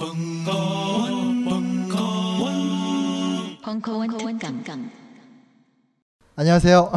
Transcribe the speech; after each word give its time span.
벙커원, 0.00 1.44
벙커원, 1.44 3.58
벙커원 3.60 4.38
특강. 4.38 4.90
안녕하세요. 6.36 6.90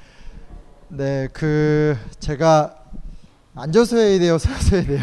네, 0.88 1.28
그 1.34 1.94
제가 2.18 2.74
앉아서 3.54 3.98
해야 3.98 4.18
돼요, 4.18 4.38
서서 4.38 4.76
해야 4.76 4.86
돼요. 4.86 5.02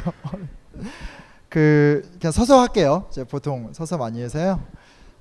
그 1.47 2.09
그냥 2.19 2.31
서서 2.31 2.61
할게요. 2.61 3.05
제가 3.11 3.27
보통 3.29 3.71
서서 3.73 3.99
많이 3.99 4.23
해서요. 4.23 4.63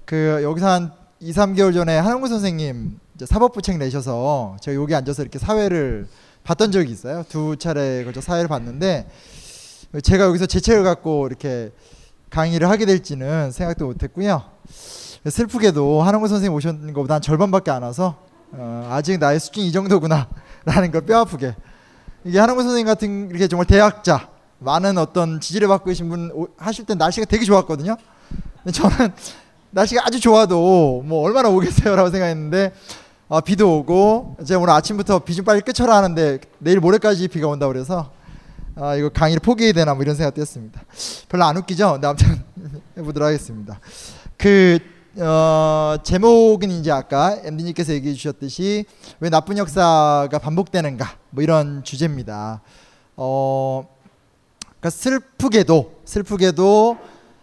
그 0.06 0.40
여기서 0.42 0.66
한 0.66 0.92
2, 1.20 1.30
3개월 1.30 1.74
전에 1.74 1.98
한홍구 1.98 2.28
선생님 2.28 2.98
이제 3.16 3.26
사법부 3.26 3.60
책 3.60 3.76
내셔서 3.76 4.56
제가 4.62 4.80
여기 4.80 4.94
앉아서 4.94 5.20
이렇게 5.20 5.38
사회를 5.38 6.08
봤던 6.42 6.72
적이 6.72 6.90
있어요. 6.90 7.22
두 7.28 7.58
차례 7.58 8.02
걸쳐 8.02 8.22
사회를 8.22 8.48
봤는데 8.48 9.10
제가 10.02 10.24
여기서 10.24 10.46
제 10.46 10.60
책을 10.60 10.84
갖고 10.84 11.26
이렇게 11.26 11.70
강의를 12.34 12.68
하게 12.68 12.84
될지는 12.84 13.52
생각도 13.52 13.86
못했고요. 13.86 14.42
슬프게도 15.28 16.02
한홍구 16.02 16.26
선생님 16.26 16.52
오셨는 16.56 16.92
것보다 16.92 17.14
한 17.14 17.22
절반밖에 17.22 17.70
안 17.70 17.84
와서 17.84 18.16
어, 18.50 18.88
아직 18.90 19.18
나의 19.18 19.38
수준이 19.38 19.68
이 19.68 19.72
정도구나라는 19.72 20.90
걸 20.92 21.02
뼈아프게 21.02 21.54
이게 22.24 22.38
한홍구 22.40 22.62
선생님 22.64 22.86
같은 22.86 23.30
이렇게 23.30 23.46
정말 23.46 23.66
대학자 23.66 24.28
많은 24.58 24.98
어떤 24.98 25.38
지지를 25.40 25.68
받고 25.68 25.86
계신 25.86 26.08
분 26.08 26.30
오- 26.34 26.48
하실 26.56 26.84
때 26.86 26.94
날씨가 26.96 27.26
되게 27.26 27.44
좋았거든요. 27.44 27.96
근데 28.64 28.72
저는 28.72 29.12
날씨가 29.70 30.02
아주 30.04 30.18
좋아도 30.18 31.02
뭐 31.04 31.22
얼마나 31.24 31.48
오겠어요라고 31.50 32.10
생각했는데 32.10 32.72
아, 33.28 33.40
비도 33.40 33.78
오고 33.78 34.38
제가 34.44 34.60
오늘 34.60 34.74
아침부터 34.74 35.20
비 35.20 35.34
좀 35.36 35.44
빨리 35.44 35.60
끝쳐라 35.60 35.96
하는데 35.96 36.38
내일 36.58 36.80
모레까지 36.80 37.28
비가 37.28 37.46
온다 37.46 37.68
그래서 37.68 38.10
아 38.76 38.96
이거 38.96 39.08
강의를 39.08 39.40
포기해야 39.40 39.72
되나 39.72 39.94
뭐 39.94 40.02
이런 40.02 40.16
생각도 40.16 40.40
했습니다. 40.40 40.82
별로 41.28 41.44
안 41.44 41.56
웃기죠? 41.56 41.92
근데 41.92 42.06
아무튼 42.06 42.42
해보도록 42.98 43.28
하겠습니다. 43.28 43.78
그 44.36 44.78
어, 45.16 45.96
제목은 46.02 46.72
이제 46.72 46.90
아까 46.90 47.38
엠디님께서 47.44 47.92
얘기해 47.92 48.14
주셨듯이 48.14 48.84
왜 49.20 49.30
나쁜 49.30 49.58
역사가 49.58 50.38
반복되는가 50.40 51.06
뭐 51.30 51.44
이런 51.44 51.84
주제입니다. 51.84 52.62
어, 53.16 53.86
그러니까 54.60 54.90
슬프게도 54.90 56.00
슬프게도 56.04 56.98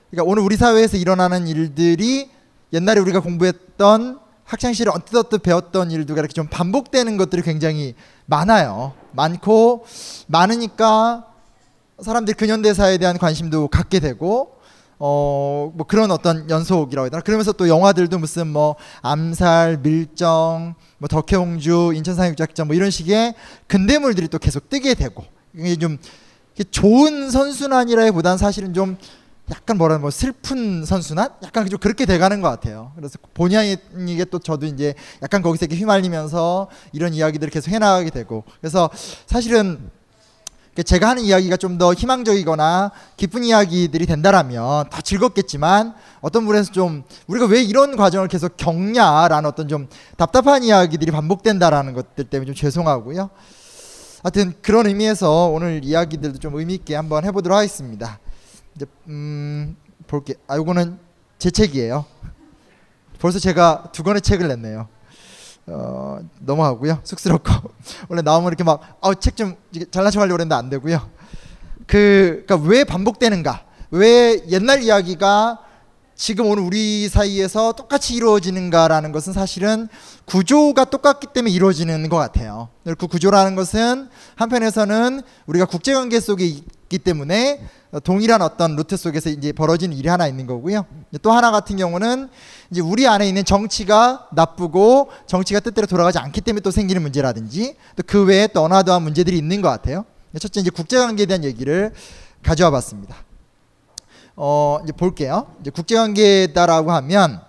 그러니까 0.09 0.29
오늘 0.29 0.43
우리 0.43 0.57
사회에서 0.57 0.97
일어나는 0.97 1.47
일들이 1.47 2.29
옛날에 2.73 2.99
우리가 2.99 3.21
공부했던 3.21 4.19
학창 4.51 4.73
시절에 4.73 4.91
언뜻 4.93 5.15
언뜻 5.15 5.41
배웠던 5.41 5.91
일들과 5.91 6.19
이렇게 6.19 6.33
좀 6.33 6.45
반복되는 6.47 7.15
것들이 7.15 7.41
굉장히 7.41 7.95
많아요. 8.25 8.91
많고 9.13 9.85
많으니까 10.27 11.25
사람들이 12.01 12.35
근현대사에 12.35 12.97
대한 12.97 13.17
관심도 13.17 13.69
갖게 13.69 14.01
되고 14.01 14.59
어 14.99 15.71
뭐 15.73 15.85
그런 15.87 16.11
어떤 16.11 16.49
연속이라고 16.49 17.05
해야 17.05 17.09
되나 17.09 17.21
그러면서 17.21 17.53
또 17.53 17.69
영화들도 17.69 18.17
무슨 18.19 18.47
뭐 18.47 18.75
암살 19.01 19.77
밀정 19.83 20.75
뭐 20.97 21.07
덕혜옹주 21.07 21.93
인천상륙작전 21.95 22.67
뭐 22.67 22.75
이런 22.75 22.91
식의 22.91 23.35
근대물들이 23.67 24.27
또 24.27 24.37
계속 24.37 24.69
뜨게 24.69 24.95
되고 24.95 25.23
이게 25.55 25.77
좀 25.77 25.97
좋은 26.71 27.31
선순환이라기보다는 27.31 28.37
사실은 28.37 28.73
좀 28.73 28.97
약간 29.51 29.77
뭐라 29.77 29.97
뭐 29.97 30.09
슬픈 30.11 30.85
선순환 30.85 31.29
약간 31.43 31.69
좀 31.69 31.77
그렇게 31.79 32.05
돼가는 32.05 32.41
것 32.41 32.49
같아요. 32.49 32.93
그래서 32.95 33.19
본의 33.33 33.77
아니게 33.95 34.25
또 34.25 34.39
저도 34.39 34.65
이제 34.65 34.93
약간 35.21 35.41
거기서 35.41 35.65
이렇게 35.65 35.77
휘말리면서 35.77 36.69
이런 36.93 37.13
이야기들을 37.13 37.51
계속 37.51 37.69
해나가게 37.71 38.09
되고 38.09 38.43
그래서 38.61 38.89
사실은 39.25 39.91
그 40.73 40.83
제가 40.83 41.09
하는 41.09 41.23
이야기가 41.23 41.57
좀 41.57 41.77
더 41.77 41.93
희망적이거나 41.93 42.91
기쁜 43.17 43.43
이야기들이 43.43 44.05
된다라면 44.05 44.89
더 44.89 45.01
즐겁겠지만 45.01 45.95
어떤 46.21 46.45
분에서 46.45 46.71
좀 46.71 47.03
우리가 47.27 47.45
왜 47.47 47.61
이런 47.61 47.97
과정을 47.97 48.29
계속 48.29 48.55
겪냐라는 48.55 49.49
어떤 49.49 49.67
좀 49.67 49.89
답답한 50.15 50.63
이야기들이 50.63 51.11
반복된다라는 51.11 51.93
것들 51.93 52.25
때문에 52.25 52.45
좀 52.45 52.55
죄송하고요. 52.55 53.29
하여튼 54.23 54.53
그런 54.61 54.85
의미에서 54.85 55.47
오늘 55.47 55.83
이야기들도 55.83 56.39
좀 56.39 56.55
의미 56.55 56.75
있게 56.75 56.95
한번 56.95 57.25
해보도록 57.25 57.57
하겠습니다. 57.57 58.19
이제 58.75 58.85
음 59.07 59.75
볼게. 60.07 60.35
아 60.47 60.55
요거는 60.57 60.99
제 61.39 61.51
책이에요. 61.51 62.05
벌써 63.19 63.39
제가 63.39 63.89
두 63.91 64.03
권의 64.03 64.21
책을 64.21 64.47
냈네요. 64.47 64.87
어 65.67 66.19
넘어가고요. 66.39 66.99
쑥스럽고 67.03 67.51
원래 68.09 68.21
나오면 68.21 68.47
이렇게 68.47 68.63
막아책 68.63 69.35
좀 69.35 69.55
잘난 69.91 70.11
척하려고 70.11 70.35
그랬는데 70.35 70.55
안 70.55 70.69
되고요. 70.69 71.09
그 71.87 72.43
그러니까 72.45 72.69
왜 72.69 72.83
반복되는가? 72.83 73.65
왜 73.91 74.41
옛날 74.47 74.81
이야기가 74.81 75.59
지금 76.15 76.45
오늘 76.45 76.63
우리 76.63 77.09
사이에서 77.09 77.73
똑같이 77.73 78.13
이루어지는가라는 78.13 79.11
것은 79.11 79.33
사실은 79.33 79.87
구조가 80.25 80.85
똑같기 80.85 81.27
때문에 81.33 81.51
이루어지는 81.51 82.09
것 82.09 82.17
같아요. 82.17 82.69
그 82.83 83.07
구조라는 83.07 83.55
것은 83.55 84.07
한편에서는 84.35 85.21
우리가 85.47 85.65
국제관계 85.65 86.19
속에 86.19 86.61
있기 86.91 86.99
때문에 86.99 87.61
동일한 88.03 88.41
어떤 88.41 88.75
루트 88.75 88.97
속에서 88.97 89.29
이제 89.29 89.53
벌어지는 89.53 89.95
일이 89.95 90.09
하나 90.09 90.27
있는 90.27 90.45
거고요. 90.45 90.85
또 91.21 91.31
하나 91.31 91.51
같은 91.51 91.77
경우는 91.77 92.27
이제 92.69 92.81
우리 92.81 93.07
안에 93.07 93.27
있는 93.27 93.45
정치가 93.45 94.27
나쁘고 94.33 95.09
정치가 95.25 95.61
뜻대로 95.61 95.87
돌아가지 95.87 96.19
않기 96.19 96.41
때문에 96.41 96.61
또 96.61 96.71
생기는 96.71 97.01
문제라든지 97.01 97.75
또 97.95 98.03
그 98.11 98.25
외에 98.25 98.47
또 98.47 98.61
어나더한 98.63 99.01
문제들이 99.03 99.37
있는 99.37 99.61
것 99.61 99.69
같아요. 99.69 100.03
첫째 100.37 100.59
이제 100.59 100.69
국제관계에 100.69 101.25
대한 101.25 101.45
얘기를 101.45 101.93
가져와 102.43 102.71
봤습니다. 102.71 103.15
어 104.35 104.79
이제 104.83 104.91
볼게요. 104.91 105.47
이제 105.61 105.69
국제관계다라고 105.69 106.91
하면 106.91 107.39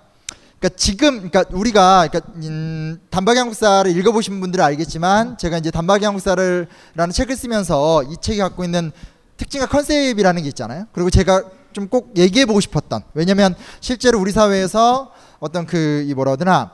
그러니까 0.63 0.77
지금 0.77 1.29
그러니까 1.29 1.45
우리가 1.51 2.07
그러니까 2.09 2.33
음, 2.37 3.01
단박이 3.11 3.37
한국사를 3.37 3.91
읽어보신 3.91 4.41
분들은 4.41 4.65
알겠지만 4.65 5.37
제가 5.37 5.59
이제 5.59 5.73
단박이 5.73 6.05
한국사를라는 6.05 7.11
책을 7.13 7.35
쓰면서 7.35 8.05
이 8.05 8.15
책이 8.21 8.39
갖고 8.39 8.63
있는 8.63 8.93
특징과 9.43 9.67
컨셉이라는 9.67 10.43
게 10.43 10.49
있잖아요. 10.49 10.87
그리고 10.93 11.11
제가 11.11 11.43
좀 11.73 11.89
꼭 11.89 12.13
얘기해 12.19 12.45
보고 12.45 12.61
싶었던 12.61 13.03
왜냐면 13.15 13.55
실제로 13.81 14.21
우리 14.21 14.31
사회에서 14.31 15.11
어떤 15.41 15.67
그 15.67 16.05
이 16.07 16.13
뭐라 16.15 16.33
하더나 16.33 16.73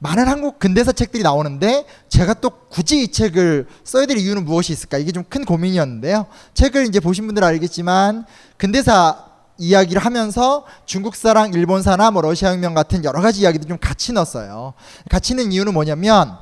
많은 0.00 0.26
한국 0.26 0.58
근대사 0.58 0.90
책들이 0.92 1.22
나오는데 1.22 1.84
제가 2.08 2.32
또 2.34 2.48
굳이 2.70 3.02
이 3.02 3.08
책을 3.12 3.66
써야 3.84 4.06
될 4.06 4.16
이유는 4.16 4.44
무엇이 4.46 4.72
있을까 4.72 4.96
이게 4.98 5.12
좀 5.12 5.24
큰 5.28 5.44
고민이었는데요. 5.44 6.26
책을 6.54 6.86
이제 6.86 6.98
보신 7.00 7.26
분들은 7.26 7.46
알겠지만 7.46 8.24
근대사 8.56 9.26
이야기를 9.58 10.02
하면서 10.02 10.64
중국사랑 10.86 11.52
일본사나 11.52 12.10
뭐 12.12 12.22
러시아 12.22 12.50
혁명 12.52 12.72
같은 12.74 13.04
여러 13.04 13.20
가지 13.20 13.40
이야기도 13.40 13.66
좀 13.68 13.76
같이 13.78 14.12
넣었어요. 14.12 14.72
같이 15.10 15.34
넣은 15.34 15.52
이유는 15.52 15.74
뭐냐면 15.74 16.38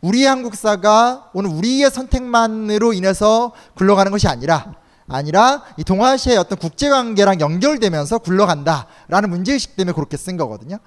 우리 0.00 0.24
한국사가 0.24 1.30
오늘 1.32 1.50
우리의 1.50 1.90
선택만으로 1.90 2.92
인해서 2.92 3.52
굴러가는 3.74 4.12
것이 4.12 4.28
아니라 4.28 4.74
아니라 5.08 5.64
이 5.76 5.84
동아시아의 5.84 6.38
어떤 6.38 6.58
국제관계랑 6.58 7.40
연결되면서 7.40 8.18
굴러간다라는 8.18 9.30
문제의식 9.30 9.76
때문에 9.76 9.94
그렇게 9.94 10.16
쓴 10.16 10.36
거거든요. 10.36 10.78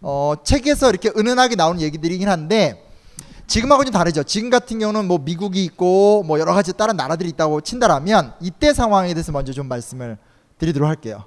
어, 0.00 0.34
책에서 0.42 0.88
이렇게 0.90 1.10
은은하게 1.16 1.56
나오는 1.56 1.80
얘기들이긴 1.80 2.28
한데 2.28 2.82
지금하고 3.46 3.84
좀 3.84 3.92
다르죠. 3.92 4.22
지금 4.24 4.50
같은 4.50 4.78
경우는 4.78 5.06
뭐 5.06 5.18
미국이 5.18 5.64
있고 5.64 6.24
뭐 6.26 6.40
여러 6.40 6.52
가지 6.52 6.72
다른 6.72 6.96
나라들이 6.96 7.28
있다고 7.30 7.60
친다라면 7.60 8.32
이때 8.40 8.72
상황에 8.72 9.12
대해서 9.14 9.30
먼저 9.30 9.52
좀 9.52 9.68
말씀을 9.68 10.18
드리도록 10.58 10.88
할게요. 10.88 11.24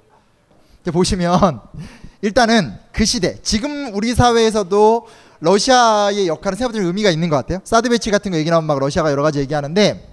보시면 0.92 1.60
일단은 2.22 2.74
그 2.92 3.04
시대 3.04 3.40
지금 3.42 3.94
우리 3.94 4.14
사회에서도 4.14 5.06
러시아의 5.40 6.26
역할은 6.26 6.58
생각보다 6.58 6.84
의미가 6.84 7.10
있는 7.10 7.30
것 7.30 7.36
같아요. 7.36 7.60
사드 7.64 7.88
배치 7.88 8.10
같은 8.10 8.32
거 8.32 8.38
얘기 8.38 8.50
나오면 8.50 8.66
막 8.66 8.78
러시아가 8.78 9.10
여러 9.10 9.22
가지 9.22 9.38
얘기하는데 9.38 10.09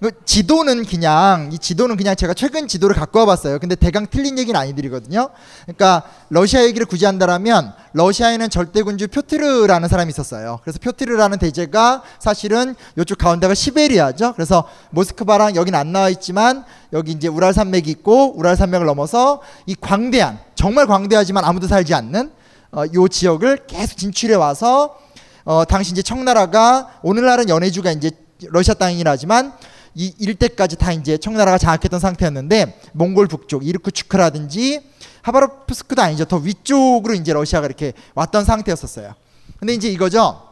그 0.00 0.12
지도는 0.24 0.86
그냥 0.86 1.50
이 1.52 1.58
지도는 1.58 1.98
그냥 1.98 2.16
제가 2.16 2.32
최근 2.32 2.66
지도를 2.66 2.96
갖고 2.96 3.18
와봤어요. 3.18 3.58
근데 3.58 3.74
대강 3.74 4.06
틀린 4.10 4.38
얘기는 4.38 4.58
아니들이거든요. 4.58 5.28
그러니까 5.66 6.02
러시아 6.30 6.64
얘기를 6.64 6.86
굳이 6.86 7.04
한다라면 7.04 7.74
러시아에는 7.92 8.48
절대군주 8.48 9.08
표트르라는 9.08 9.88
사람이 9.90 10.08
있었어요. 10.08 10.60
그래서 10.62 10.78
표트르라는 10.78 11.38
대제가 11.38 12.02
사실은 12.18 12.74
이쪽 12.98 13.18
가운데가 13.18 13.52
시베리아죠. 13.52 14.32
그래서 14.32 14.66
모스크바랑 14.88 15.54
여기는 15.54 15.78
안 15.78 15.92
나와 15.92 16.08
있지만 16.08 16.64
여기 16.94 17.12
이제 17.12 17.28
우랄 17.28 17.52
산맥이 17.52 17.90
있고 17.90 18.38
우랄 18.38 18.56
산맥을 18.56 18.86
넘어서 18.86 19.42
이 19.66 19.74
광대한 19.78 20.38
정말 20.54 20.86
광대하지만 20.86 21.44
아무도 21.44 21.66
살지 21.66 21.92
않는 21.92 22.32
어, 22.72 22.84
요 22.94 23.06
지역을 23.06 23.66
계속 23.66 23.98
진출해 23.98 24.34
와서 24.34 24.96
어, 25.44 25.66
당시 25.66 25.92
이제 25.92 26.00
청나라가 26.00 26.88
오늘날은 27.02 27.50
연해주가 27.50 27.90
이제 27.90 28.10
러시아 28.48 28.72
땅이긴 28.72 29.06
하지만 29.06 29.52
이 29.94 30.14
일대까지 30.18 30.76
다 30.76 30.92
이제 30.92 31.16
청나라가 31.18 31.58
장악했던 31.58 31.98
상태였는데 31.98 32.80
몽골 32.92 33.26
북쪽 33.26 33.66
이르크츠크라든지 33.66 34.80
하바롭스크도 35.22 36.00
아니죠 36.00 36.24
더 36.24 36.36
위쪽으로 36.36 37.14
이제 37.14 37.32
러시아가 37.32 37.66
이렇게 37.66 37.92
왔던 38.14 38.44
상태였었어요. 38.44 39.14
근데 39.58 39.74
이제 39.74 39.88
이거죠. 39.88 40.49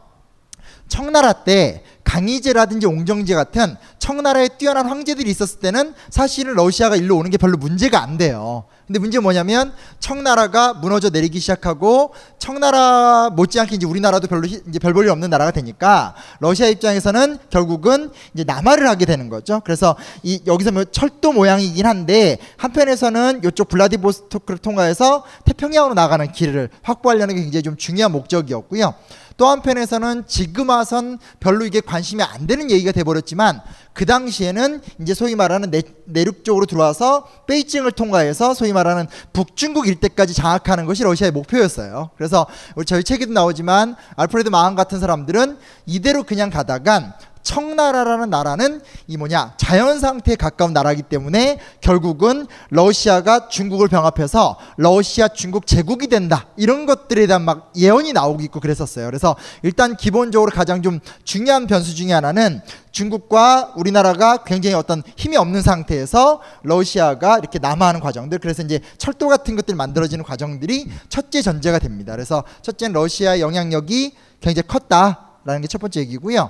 청나라 0.89 1.31
때 1.31 1.83
강희제라든지 2.03 2.87
옹정제 2.87 3.35
같은 3.35 3.75
청나라에 3.99 4.49
뛰어난 4.57 4.87
황제들이 4.87 5.29
있었을 5.29 5.59
때는 5.59 5.93
사실은 6.09 6.55
러시아가 6.55 6.95
일로 6.95 7.15
오는 7.17 7.29
게 7.29 7.37
별로 7.37 7.57
문제가 7.57 8.01
안 8.01 8.17
돼요. 8.17 8.65
근데 8.87 8.97
문제 8.97 9.19
뭐냐면 9.19 9.71
청나라가 9.99 10.73
무너져 10.73 11.11
내리기 11.11 11.39
시작하고 11.39 12.15
청나라 12.39 13.29
못지않게 13.29 13.75
이제 13.75 13.85
우리나라도 13.85 14.27
별로 14.27 14.47
이제 14.47 14.79
별 14.79 14.95
볼일 14.95 15.11
없는 15.11 15.29
나라가 15.29 15.51
되니까 15.51 16.15
러시아 16.39 16.65
입장에서는 16.65 17.37
결국은 17.51 18.09
이제 18.33 18.43
남하를 18.43 18.89
하게 18.89 19.05
되는 19.05 19.29
거죠. 19.29 19.61
그래서 19.63 19.95
이 20.23 20.41
여기서 20.47 20.71
뭐 20.71 20.85
철도 20.85 21.31
모양이긴 21.31 21.85
한데 21.85 22.39
한편에서는 22.57 23.41
이쪽 23.45 23.69
블라디보스토크를 23.69 24.57
통과해서 24.57 25.23
태평양으로 25.45 25.93
나가는 25.93 26.31
길을 26.31 26.69
확보하려는 26.81 27.35
게 27.35 27.43
굉장히 27.43 27.61
좀 27.61 27.77
중요한 27.77 28.11
목적이었고요. 28.11 28.95
또 29.39 29.47
한편에서는 29.47 30.25
지금 30.27 30.67
와선 30.67 31.17
별로 31.39 31.65
이게 31.65 31.79
관심이 31.79 32.21
안 32.21 32.45
되는 32.45 32.69
얘기가 32.69 32.91
돼버렸지만 32.91 33.61
그 33.93 34.05
당시에는 34.05 34.81
이제 35.01 35.13
소위 35.13 35.33
말하는 35.33 35.71
내, 35.71 35.81
내륙 36.03 36.43
쪽으로 36.43 36.65
들어와서 36.65 37.25
베이징을 37.47 37.93
통과해서 37.93 38.53
소위 38.53 38.73
말하는 38.73 39.07
북중국 39.31 39.87
일대까지 39.87 40.33
장악하는 40.33 40.85
것이 40.85 41.03
러시아의 41.03 41.31
목표였어요. 41.31 42.09
그래서 42.17 42.47
저희 42.85 43.01
책에도 43.01 43.31
나오지만 43.31 43.95
알프레드 44.17 44.49
마한 44.49 44.75
같은 44.75 44.99
사람들은 44.99 45.57
이대로 45.85 46.23
그냥 46.23 46.49
가다간 46.49 47.13
청나라라는 47.41 48.29
나라는 48.29 48.81
이 49.07 49.17
뭐냐 49.17 49.53
자연 49.57 49.99
상태에 49.99 50.35
가까운 50.35 50.73
나라이기 50.73 51.03
때문에 51.03 51.59
결국은 51.81 52.45
러시아가 52.69 53.47
중국을 53.47 53.87
병합해서 53.87 54.57
러시아 54.77 55.27
중국 55.29 55.65
제국이 55.65 56.07
된다 56.07 56.47
이런 56.57 56.85
것들에 56.85 57.25
대한 57.27 57.43
막 57.43 57.71
예언이 57.75 58.13
나오고 58.13 58.41
있고 58.43 58.59
그랬었어요. 58.59 59.05
그래서 59.07 59.35
일단 59.63 59.95
기본적으로 59.95 60.51
가장 60.51 60.81
좀 60.81 60.99
중요한 61.23 61.65
변수 61.65 61.95
중에 61.95 62.11
하나는 62.11 62.61
중국과 62.91 63.73
우리나라가 63.77 64.43
굉장히 64.43 64.75
어떤 64.75 65.01
힘이 65.15 65.37
없는 65.37 65.61
상태에서 65.61 66.41
러시아가 66.63 67.37
이렇게 67.37 67.59
남하하는 67.59 67.99
과정들 68.01 68.39
그래서 68.39 68.63
이제 68.63 68.79
철도 68.97 69.27
같은 69.27 69.55
것들이 69.55 69.75
만들어지는 69.75 70.23
과정들이 70.23 70.89
첫째 71.07 71.41
전제가 71.41 71.79
됩니다. 71.79 72.13
그래서 72.13 72.43
첫째는 72.61 72.93
러시아의 72.93 73.41
영향력이 73.41 74.13
굉장히 74.41 74.67
컸다라는 74.67 75.61
게 75.61 75.69
첫 75.69 75.79
번째 75.79 76.01
얘기고요. 76.01 76.49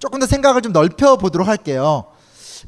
조금 0.00 0.18
더 0.18 0.26
생각을 0.26 0.62
좀 0.62 0.72
넓혀 0.72 1.16
보도록 1.16 1.46
할게요. 1.46 2.06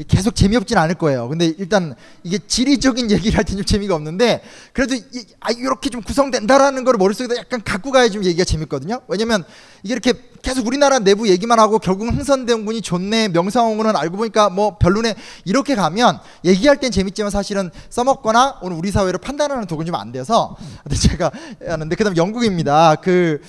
계속 0.08 0.34
재미없진 0.34 0.78
않을 0.78 0.94
거예요. 0.94 1.28
근데 1.28 1.46
일단 1.58 1.94
이게 2.22 2.38
지리적인 2.38 3.10
얘기를 3.10 3.36
할때좀 3.36 3.64
재미가 3.64 3.94
없는데 3.94 4.42
그래도 4.72 4.94
이, 4.94 5.02
아, 5.40 5.50
이렇게 5.50 5.90
좀 5.90 6.02
구성된다라는 6.02 6.84
걸 6.84 6.96
머릿속에 6.96 7.36
약간 7.36 7.62
갖고 7.62 7.90
가야 7.90 8.08
좀 8.08 8.24
얘기가 8.24 8.44
재밌거든요. 8.44 9.02
왜냐면 9.08 9.44
이게 9.82 9.92
이렇게 9.92 10.14
계속 10.40 10.66
우리나라 10.66 10.98
내부 10.98 11.28
얘기만 11.28 11.58
하고 11.58 11.78
결국 11.78 12.08
흥선대원군이 12.08 12.80
좋네 12.80 13.28
명성황후는 13.28 13.94
알고 13.94 14.16
보니까 14.16 14.48
뭐 14.48 14.78
별로네 14.78 15.14
이렇게 15.44 15.74
가면 15.74 16.20
얘기할 16.44 16.80
땐 16.80 16.90
재밌지만 16.90 17.30
사실은 17.30 17.70
써먹거나 17.90 18.60
오늘 18.62 18.76
우리 18.78 18.90
사회를 18.90 19.18
판단하는 19.20 19.66
도구는 19.66 19.86
좀 19.86 20.00
안 20.00 20.10
돼서 20.10 20.56
제가 20.90 21.30
하는데 21.66 21.96
그다음 21.96 22.16
영국입니다. 22.16 22.96
그 22.96 23.40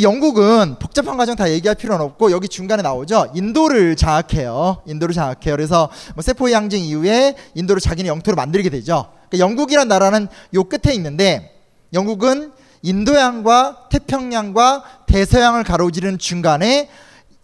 영국은 0.00 0.76
복잡한 0.78 1.18
과정 1.18 1.36
다 1.36 1.50
얘기할 1.50 1.74
필요는 1.74 2.02
없고 2.06 2.30
여기 2.30 2.48
중간에 2.48 2.82
나오죠. 2.82 3.30
인도를 3.34 3.94
장악해요. 3.94 4.82
인도를 4.86 5.14
장악해요. 5.14 5.54
그래서 5.54 5.90
뭐 6.14 6.22
세포이 6.22 6.54
항쟁 6.54 6.82
이후에 6.82 7.34
인도를 7.54 7.80
자기네 7.80 8.08
영토로 8.08 8.34
만들게 8.36 8.70
되죠. 8.70 9.08
그러니까 9.28 9.38
영국이란 9.38 9.88
나라는 9.88 10.28
요 10.54 10.64
끝에 10.64 10.94
있는데 10.94 11.54
영국은 11.92 12.52
인도양과 12.80 13.88
태평양과 13.90 14.84
대서양을 15.06 15.62
가로지르는 15.64 16.18
중간에 16.18 16.88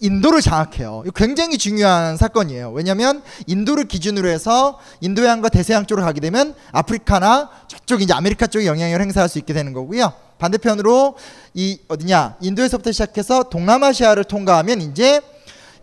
인도를 0.00 0.40
장악해요. 0.40 1.04
굉장히 1.14 1.58
중요한 1.58 2.16
사건이에요. 2.16 2.70
왜냐하면 2.72 3.22
인도를 3.46 3.84
기준으로 3.84 4.28
해서 4.28 4.78
인도양과 5.00 5.48
대서양 5.48 5.86
쪽으로 5.86 6.06
가게 6.06 6.20
되면 6.20 6.54
아프리카나 6.72 7.50
저쪽 7.66 8.02
이제 8.02 8.12
아메리카 8.12 8.46
쪽에 8.46 8.66
영향을 8.66 9.00
행사할 9.00 9.28
수 9.28 9.38
있게 9.38 9.52
되는 9.52 9.72
거고요. 9.72 10.12
반대편으로 10.38 11.16
이 11.54 11.80
어디냐 11.88 12.36
인도에서부터 12.40 12.92
시작해서 12.92 13.44
동남아시아를 13.44 14.24
통과하면 14.24 14.80
이제 14.82 15.20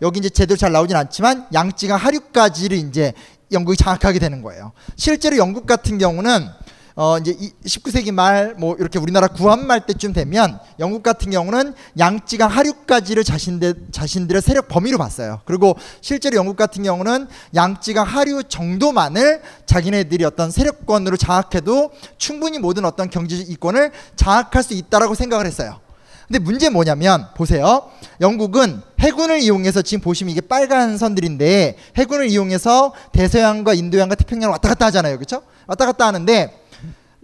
여기 0.00 0.18
이제 0.18 0.30
제대로 0.30 0.56
잘 0.56 0.72
나오진 0.72 0.96
않지만 0.96 1.46
양찌강 1.52 1.98
하류까지를 1.98 2.78
이제 2.78 3.12
영국이 3.52 3.76
장악하게 3.76 4.18
되는 4.18 4.42
거예요. 4.42 4.72
실제로 4.96 5.36
영국 5.36 5.66
같은 5.66 5.98
경우는 5.98 6.48
어 6.98 7.18
이제 7.18 7.36
19세기 7.66 8.10
말 8.10 8.54
뭐 8.58 8.74
이렇게 8.78 8.98
우리나라 8.98 9.28
구한말 9.28 9.84
때쯤 9.86 10.12
되면 10.14 10.58
영국 10.78 11.02
같은 11.02 11.30
경우는 11.30 11.74
양찌강 11.98 12.50
하류까지를 12.50 13.22
자신들 13.22 13.74
자신들의 13.92 14.40
세력 14.40 14.68
범위로 14.68 14.96
봤어요. 14.98 15.40
그리고 15.44 15.76
실제로 16.00 16.36
영국 16.36 16.56
같은 16.56 16.82
경우는 16.82 17.28
양찌강 17.54 18.06
하류 18.06 18.42
정도만을 18.44 19.42
자기네들이 19.66 20.24
어떤 20.24 20.50
세력권으로 20.50 21.16
장악해도 21.18 21.90
충분히 22.16 22.58
모든 22.58 22.84
어떤 22.86 23.10
경제 23.10 23.36
이권을 23.36 23.92
장악할 24.16 24.62
수 24.62 24.72
있다라고 24.74 25.14
생각을 25.14 25.46
했어요. 25.46 25.80
근데 26.26 26.38
문제 26.40 26.70
뭐냐면 26.70 27.26
보세요. 27.36 27.88
영국은 28.20 28.80
해군을 28.98 29.40
이용해서 29.42 29.82
지금 29.82 30.02
보시면 30.02 30.32
이게 30.32 30.40
빨간 30.40 30.98
선들인데 30.98 31.76
해군을 31.96 32.28
이용해서 32.30 32.92
대서양과 33.12 33.74
인도양과 33.74 34.14
태평양을 34.16 34.50
왔다 34.50 34.70
갔다 34.70 34.86
하잖아요. 34.86 35.16
그렇죠? 35.16 35.42
왔다 35.68 35.86
갔다 35.86 36.06
하는데 36.06 36.65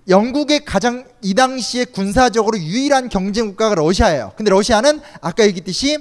영국의 0.08 0.64
가장 0.64 1.04
이 1.20 1.34
당시에 1.34 1.84
군사적으로 1.84 2.58
유일한 2.58 3.08
경쟁 3.08 3.48
국가가 3.48 3.74
러시아예요. 3.74 4.32
근데 4.36 4.50
러시아는 4.50 5.00
아까 5.20 5.44
얘기했듯이 5.44 5.98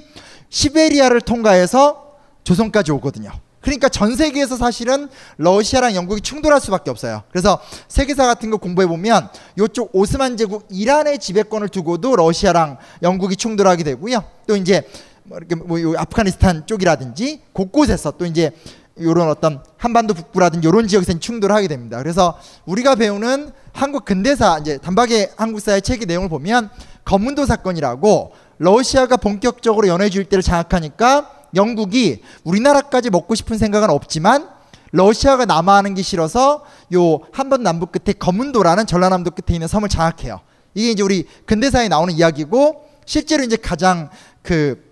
시베리아를 0.48 1.20
통과해서 1.20 2.16
조선까지 2.44 2.92
오거든요. 2.92 3.30
그러니까 3.60 3.88
전 3.88 4.16
세계에서 4.16 4.56
사실은 4.56 5.08
러시아랑 5.36 5.94
영국이 5.94 6.20
충돌할 6.20 6.60
수밖에 6.60 6.90
없어요. 6.90 7.22
그래서 7.30 7.60
세계사 7.86 8.26
같은 8.26 8.50
거 8.50 8.56
공부해 8.56 8.88
보면 8.88 9.28
이쪽 9.56 9.90
오스만 9.94 10.36
제국 10.36 10.66
이란의 10.68 11.20
지배권을 11.20 11.68
두고도 11.68 12.16
러시아랑 12.16 12.78
영국이 13.02 13.36
충돌하게 13.36 13.84
되고요. 13.84 14.24
또 14.48 14.56
이제 14.56 14.82
뭐 15.22 15.38
이렇게 15.38 15.54
뭐 15.54 15.78
아프가니스탄 15.96 16.66
쪽이라든지 16.66 17.42
곳곳에서 17.52 18.10
또 18.18 18.26
이제 18.26 18.50
이런 18.96 19.28
어떤 19.28 19.62
한반도 19.76 20.14
북부라든지 20.14 20.68
이런 20.68 20.86
지역에서 20.86 21.18
충돌하게 21.18 21.68
됩니다. 21.68 21.98
그래서 21.98 22.38
우리가 22.66 22.94
배우는 22.94 23.52
한국 23.72 24.04
근대사 24.04 24.58
이제 24.58 24.78
단박에 24.78 25.32
한국사의 25.36 25.82
책의 25.82 26.06
내용을 26.06 26.28
보면 26.28 26.70
검문도 27.04 27.46
사건이라고 27.46 28.32
러시아가 28.58 29.16
본격적으로 29.16 29.88
연해주일 29.88 30.26
때를 30.26 30.42
장악하니까 30.42 31.30
영국이 31.54 32.22
우리나라까지 32.44 33.10
먹고 33.10 33.34
싶은 33.34 33.58
생각은 33.58 33.90
없지만 33.90 34.48
러시아가 34.92 35.46
남하하는 35.46 35.94
게 35.94 36.02
싫어서 36.02 36.64
요 36.94 37.20
한번 37.32 37.62
남북 37.62 37.92
끝에 37.92 38.12
검문도라는 38.12 38.86
전라남도 38.86 39.30
끝에 39.32 39.56
있는 39.56 39.68
섬을 39.68 39.88
장악해요. 39.88 40.40
이게 40.74 40.90
이제 40.90 41.02
우리 41.02 41.26
근대사에 41.46 41.88
나오는 41.88 42.12
이야기고 42.14 42.88
실제로 43.06 43.42
이제 43.42 43.56
가장 43.56 44.10
그 44.42 44.82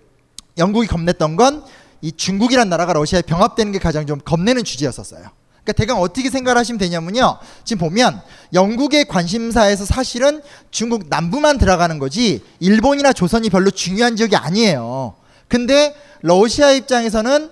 영국이 0.57 0.87
겁냈던 0.87 1.35
건 1.35 1.63
이 2.01 2.11
중국이란 2.11 2.69
나라가 2.69 2.93
러시아에 2.93 3.21
병합되는 3.21 3.71
게 3.71 3.79
가장 3.79 4.05
좀 4.05 4.19
겁내는 4.19 4.63
주제였었어요. 4.63 5.21
그러니까 5.63 5.73
대강 5.73 6.01
어떻게 6.01 6.29
생각하시면 6.29 6.79
되냐면요. 6.79 7.37
지금 7.63 7.87
보면 7.87 8.21
영국의 8.53 9.05
관심사에서 9.05 9.85
사실은 9.85 10.41
중국 10.71 11.07
남부만 11.09 11.59
들어가는 11.59 11.99
거지 11.99 12.43
일본이나 12.59 13.13
조선이 13.13 13.49
별로 13.49 13.69
중요한 13.69 14.15
지역이 14.15 14.35
아니에요. 14.35 15.13
근데 15.47 15.95
러시아 16.21 16.71
입장에서는 16.71 17.51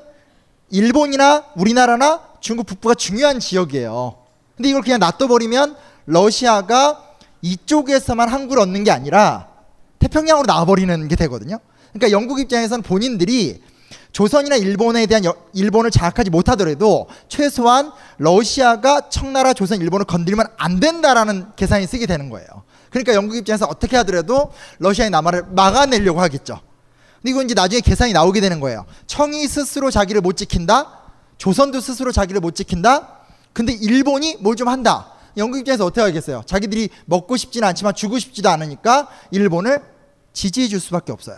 일본이나 0.72 1.46
우리나라나 1.56 2.22
중국 2.40 2.66
북부가 2.66 2.96
중요한 2.96 3.40
지역이에요. 3.40 4.16
근데 4.56 4.70
이걸 4.70 4.82
그냥 4.82 5.00
놔둬버리면 5.00 5.76
러시아가 6.06 7.04
이쪽에서만 7.42 8.30
항구를 8.30 8.64
얻는 8.64 8.84
게 8.84 8.92
아니라 8.92 9.48
태평양으로 10.00 10.46
나와버리는 10.46 11.08
게 11.08 11.16
되거든요. 11.16 11.60
그러니까 11.94 12.12
영국 12.12 12.40
입장에서는 12.40 12.82
본인들이 12.84 13.62
조선이나 14.12 14.56
일본에 14.56 15.06
대한 15.06 15.24
여, 15.26 15.36
일본을 15.54 15.92
장악하지 15.92 16.30
못하더라도 16.30 17.08
최소한 17.28 17.92
러시아가 18.18 19.10
청나라, 19.10 19.54
조선, 19.54 19.80
일본을 19.82 20.06
건들면 20.06 20.48
안 20.58 20.80
된다라는 20.80 21.52
계산이 21.56 21.86
쓰게 21.88 22.06
되는 22.06 22.30
거예요. 22.30 22.48
그러니까 22.90 23.14
영국 23.14 23.36
입장에서 23.36 23.66
어떻게 23.68 23.96
하더라도 23.98 24.52
러시아의 24.80 25.12
남하를 25.12 25.44
막아내려고 25.52 26.22
하겠죠. 26.22 26.60
근데 27.22 27.32
이건 27.32 27.46
이제 27.46 27.54
나중에 27.54 27.82
계산이 27.82 28.14
나오게 28.14 28.42
되는 28.42 28.60
거예요. 28.60 28.86
청이 29.06 29.48
스스로 29.48 29.92
자기를 29.92 30.22
못 30.22 30.38
지킨다. 30.38 31.02
조선도 31.38 31.80
스스로 31.82 32.12
자기를 32.12 32.42
못 32.42 32.56
지킨다. 32.56 33.20
근데 33.54 33.74
일본이 33.74 34.38
뭘 34.40 34.56
좀 34.56 34.68
한다. 34.68 35.14
영국 35.38 35.60
입장에서 35.60 35.86
어떻게 35.86 36.02
하겠어요? 36.02 36.42
자기들이 36.46 36.90
먹고 37.06 37.38
싶지는 37.38 37.68
않지만 37.70 37.94
주고 37.94 38.18
싶지도 38.18 38.50
않으니까 38.50 39.08
일본을 39.32 39.82
지지해 40.34 40.68
줄 40.68 40.80
수밖에 40.80 41.12
없어요. 41.12 41.38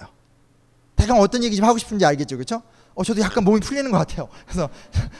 대강 1.01 1.20
어떤 1.20 1.43
얘기 1.43 1.55
좀 1.55 1.65
하고 1.65 1.79
싶은지 1.79 2.05
알겠죠, 2.05 2.36
그렇죠? 2.36 2.62
어, 2.93 3.03
저도 3.03 3.22
약간 3.22 3.43
몸이 3.43 3.60
풀리는 3.60 3.89
것 3.89 3.98
같아요. 3.98 4.29
그래서 4.46 4.70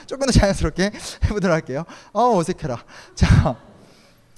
조금 0.06 0.26
더 0.26 0.32
자연스럽게 0.32 0.92
해보도록 1.26 1.52
할게요. 1.52 1.84
어, 2.12 2.36
어색해라. 2.38 2.84
자, 3.16 3.56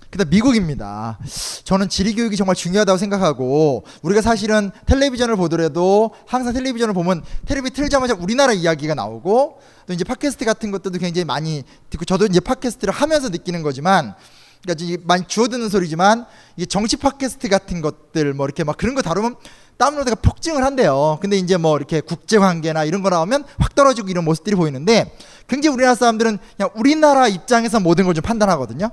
그다음 0.08 0.30
미국입니다. 0.30 1.18
저는 1.64 1.90
지리 1.90 2.14
교육이 2.14 2.36
정말 2.36 2.56
중요하다고 2.56 2.96
생각하고 2.96 3.84
우리가 4.02 4.22
사실은 4.22 4.70
텔레비전을 4.86 5.36
보더라도 5.36 6.12
항상 6.26 6.54
텔레비전을 6.54 6.94
보면 6.94 7.22
텔레비 7.44 7.70
틀자마자 7.70 8.14
우리나라 8.14 8.52
이야기가 8.52 8.94
나오고 8.94 9.60
또 9.86 9.92
이제 9.92 10.04
팟캐스트 10.04 10.44
같은 10.46 10.70
것들도 10.70 10.98
굉장히 10.98 11.24
많이 11.24 11.62
듣고 11.90 12.04
저도 12.06 12.26
이제 12.26 12.40
팟캐스트를 12.40 12.94
하면서 12.94 13.28
느끼는 13.28 13.62
거지만 13.62 14.14
그러니까 14.62 15.02
많이 15.04 15.24
주워드는 15.26 15.68
소리지만 15.68 16.26
이게 16.56 16.64
정치 16.64 16.96
팟캐스트 16.96 17.48
같은 17.48 17.82
것들 17.82 18.32
뭐 18.32 18.46
이렇게 18.46 18.64
막 18.64 18.76
그런 18.76 18.94
거 18.94 19.02
다루면 19.02 19.36
다운로드가 19.76 20.16
폭증을 20.16 20.64
한대요. 20.64 21.18
근데 21.20 21.36
이제 21.36 21.56
뭐 21.56 21.76
이렇게 21.76 22.00
국제 22.00 22.38
관계나 22.38 22.84
이런 22.84 23.02
거 23.02 23.10
나오면 23.10 23.44
확 23.58 23.74
떨어지고 23.74 24.08
이런 24.08 24.24
모습들이 24.24 24.56
보이는데 24.56 25.16
굉장히 25.48 25.74
우리나라 25.74 25.94
사람들은 25.94 26.38
그냥 26.56 26.70
우리나라 26.74 27.28
입장에서 27.28 27.80
모든 27.80 28.04
걸 28.04 28.14
좀 28.14 28.22
판단하거든요. 28.22 28.90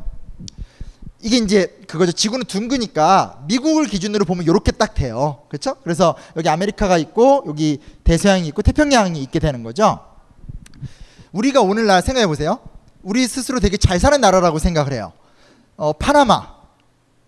이게 1.24 1.38
이제 1.38 1.80
그거죠. 1.88 2.12
지구는 2.12 2.46
둥그니까 2.46 3.44
미국을 3.48 3.86
기준으로 3.86 4.26
보면 4.26 4.44
이렇게 4.44 4.72
딱 4.72 4.96
돼요. 4.96 5.44
그렇죠? 5.50 5.76
그래서 5.84 6.16
여기 6.36 6.50
아메리카가 6.50 6.98
있고 6.98 7.44
여기 7.46 7.80
대서양이 8.04 8.48
있고 8.48 8.64
태평양이 8.64 9.22
있게 9.22 9.38
되는 9.40 9.62
거죠. 9.62 10.00
우리가 11.32 11.62
오늘날 11.62 12.02
생각해 12.02 12.26
보세요. 12.26 12.60
우리 13.04 13.28
스스로 13.28 13.60
되게 13.60 13.78
잘 13.78 14.00
사는 14.00 14.20
나라라고 14.20 14.58
생각을 14.58 14.94
해요. 14.94 15.14
어, 15.78 15.94
파나마, 15.94 16.56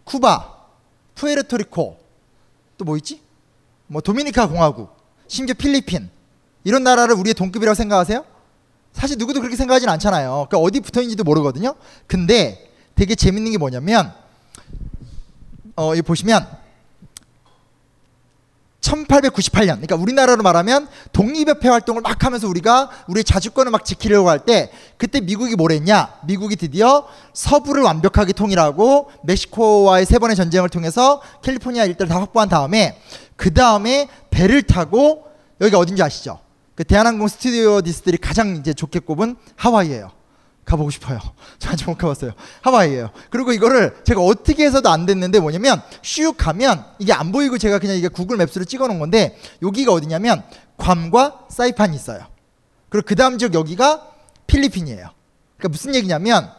쿠바, 0.04 0.56
푸에르토리코, 1.16 1.98
또 2.78 2.86
뭐 2.86 2.98
있지? 2.98 3.22
뭐 3.88 4.02
도미니카 4.02 4.48
공화국, 4.48 4.96
심지어 5.28 5.54
필리핀 5.58 6.10
이런 6.64 6.84
나라를 6.84 7.16
우리의 7.16 7.34
동급이라고 7.34 7.76
생각하세요? 7.76 8.26
사실 8.94 9.18
누구도 9.18 9.40
그렇게 9.40 9.56
생각하진 9.56 9.90
않잖아요. 9.90 10.48
그러니까 10.50 10.58
어디 10.60 10.80
붙어 10.80 11.02
있는지도 11.02 11.24
모르거든요. 11.24 11.76
근데 12.08 12.72
되게 12.96 13.16
재밌는 13.16 13.52
게 13.52 13.58
뭐냐면 13.58 14.14
어, 15.76 15.96
이 15.96 16.02
보시면 16.02 16.64
1898년, 18.82 19.76
그러니까 19.76 19.96
우리나라로 19.96 20.44
말하면 20.44 20.90
독립협회 21.14 21.70
활동을 21.70 22.02
막 22.02 22.24
하면서 22.26 22.48
우리가 22.50 22.90
우리의 23.08 23.24
자주권을 23.24 23.72
막 23.72 23.86
지키려고 23.86 24.30
할 24.30 24.40
때 24.40 24.72
그때 24.98 25.22
미국이 25.22 25.56
뭘 25.56 25.72
했냐? 25.72 26.14
미국이 26.26 26.58
드디어 26.58 27.08
서부를 27.34 27.82
완벽하게 27.82 28.34
통일하고 28.34 29.10
멕시코와의 29.24 30.06
세 30.06 30.20
번의 30.20 30.36
전쟁을 30.36 30.68
통해서 30.70 31.22
캘리포니아 31.42 31.86
일대를 31.86 32.10
다 32.10 32.20
확보한 32.20 32.50
다음에 32.50 33.00
그 33.44 33.54
다음에 33.54 34.08
배를 34.30 34.62
타고 34.64 35.26
여기가 35.60 35.78
어딘지 35.78 36.02
아시죠? 36.02 36.40
그 36.76 36.86
대한항공 36.86 37.28
스튜디오디스들이 37.28 38.16
가장 38.16 38.56
이제 38.56 38.74
좋게 38.74 39.00
꼽은 39.00 39.36
하와이예요. 39.58 40.12
가보고 40.64 40.90
싶어요. 40.92 41.20
저 41.60 41.72
아직 41.72 41.90
못 41.90 41.98
가봤어요. 41.98 42.32
하와이예요. 42.62 43.10
그리고 43.30 43.52
이거를 43.52 43.98
제가 44.06 44.22
어떻게 44.22 44.64
해서도 44.64 44.88
안 44.88 45.06
됐는데 45.06 45.42
뭐냐면 45.42 45.82
슉 46.02 46.36
가면 46.38 46.86
이게 47.00 47.12
안 47.12 47.34
보이고 47.34 47.58
제가 47.58 47.80
그냥 47.80 47.98
이게 47.98 48.08
구글 48.08 48.38
맵스로 48.38 48.64
찍어놓은 48.64 48.98
건데 48.98 49.38
여기가 49.62 49.92
어디냐면 49.92 50.42
괌과 50.78 51.48
사이판이 51.50 51.98
있어요. 51.98 52.26
그리고 52.88 53.06
그 53.06 53.16
다음 53.16 53.38
지역 53.38 53.56
여기가 53.56 54.08
필리핀이에요. 54.48 55.10
그러니까 55.58 55.70
무슨 55.70 55.96
얘기냐면 55.96 56.50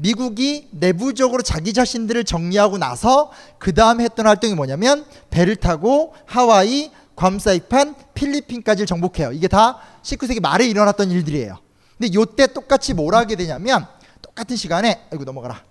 미국이 0.00 0.68
내부적으로 0.70 1.42
자기 1.42 1.72
자신들을 1.72 2.24
정리하고 2.24 2.78
나서 2.78 3.30
그 3.58 3.74
다음 3.74 4.00
했던 4.00 4.26
활동이 4.26 4.54
뭐냐면 4.54 5.04
배를 5.30 5.56
타고 5.56 6.14
하와이, 6.26 6.90
괌, 7.16 7.38
사이판, 7.38 7.94
필리핀까지를 8.14 8.86
정복해요. 8.86 9.32
이게 9.32 9.46
다 9.46 9.78
19세기 10.02 10.40
말에 10.40 10.66
일어났던 10.66 11.10
일들이에요. 11.10 11.58
근데 11.98 12.14
요때 12.14 12.48
똑같이 12.48 12.94
뭘 12.94 13.14
하게 13.14 13.36
되냐면 13.36 13.86
똑같은 14.22 14.56
시간에 14.56 15.06
아이고 15.12 15.24
넘어가라. 15.24 15.62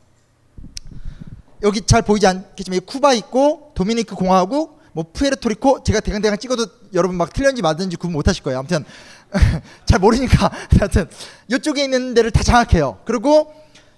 여기 1.64 1.82
잘 1.82 2.02
보이지 2.04 2.26
않겠지만 2.28 2.82
쿠바 2.86 3.14
있고 3.14 3.72
도미니크 3.76 4.16
공화국 4.16 4.80
뭐 4.94 5.06
푸에르토리코 5.12 5.84
제가 5.84 6.00
대강대강 6.00 6.38
찍어도 6.38 6.66
여러분 6.94 7.18
막 7.18 7.34
틀렸는지 7.34 7.62
맞는지 7.62 7.98
구분 7.98 8.14
못 8.14 8.28
하실 8.28 8.44
거예요. 8.44 8.60
아무튼 8.60 8.86
잘 9.86 10.00
모르니까 10.00 10.52
하여튼 10.80 11.10
이쪽에 11.48 11.84
있는 11.84 12.14
데를 12.14 12.32
다 12.32 12.44
장악해요. 12.44 13.00
그리고 13.06 13.54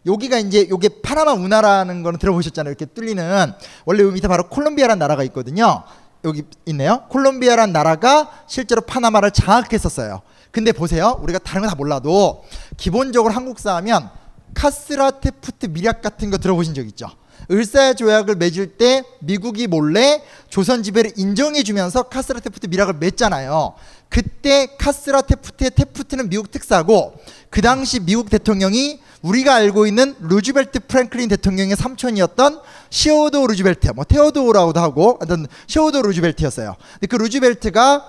여기가 0.05 0.39
이제 0.39 0.67
요게 0.69 1.01
파나마 1.03 1.33
운하라는 1.33 2.03
거는 2.03 2.19
들어보셨잖아요. 2.19 2.71
이렇게 2.71 2.85
뚫리는 2.85 3.51
원래 3.85 4.03
여기 4.03 4.13
밑에 4.13 4.27
바로 4.27 4.47
콜롬비아라는 4.49 4.99
나라가 4.99 5.23
있거든요. 5.25 5.83
여기 6.23 6.43
있네요. 6.67 7.03
콜롬비아란 7.09 7.71
나라가 7.71 8.31
실제로 8.47 8.81
파나마를 8.81 9.31
장악했었어요. 9.31 10.21
근데 10.51 10.71
보세요. 10.71 11.19
우리가 11.21 11.39
다른 11.39 11.61
거 11.63 11.67
다 11.69 11.75
몰라도 11.75 12.43
기본적으로 12.77 13.33
한국사 13.33 13.75
하면 13.77 14.09
카스라테푸트 14.53 15.67
미략 15.67 16.01
같은 16.01 16.29
거 16.29 16.37
들어보신 16.37 16.73
적 16.73 16.85
있죠? 16.87 17.07
을사 17.49 17.93
조약을 17.93 18.35
맺을 18.35 18.77
때 18.77 19.03
미국이 19.19 19.67
몰래 19.67 20.21
조선 20.49 20.83
지배를 20.83 21.13
인정해 21.17 21.63
주면서 21.63 22.03
카스라테푸트 22.03 22.67
미락을 22.67 22.93
맺잖아요. 22.95 23.73
그때 24.09 24.67
카스라테푸트의 24.77 25.71
테푸트는 25.71 26.29
미국 26.29 26.51
특사고 26.51 27.15
그 27.49 27.61
당시 27.61 27.99
미국 27.99 28.29
대통령이 28.29 28.99
우리가 29.21 29.55
알고 29.55 29.85
있는 29.85 30.15
루즈벨트 30.19 30.79
프랭클린 30.87 31.29
대통령의 31.29 31.75
삼촌이었던 31.75 32.59
시오도 32.89 33.47
루즈벨트, 33.47 33.89
뭐 33.89 34.03
테오도라고도 34.03 34.79
하고 34.79 35.17
하여튼 35.19 35.47
시오도 35.67 36.01
루즈벨트였어요. 36.01 36.75
근데 36.93 37.07
그 37.07 37.15
루즈벨트가 37.17 38.05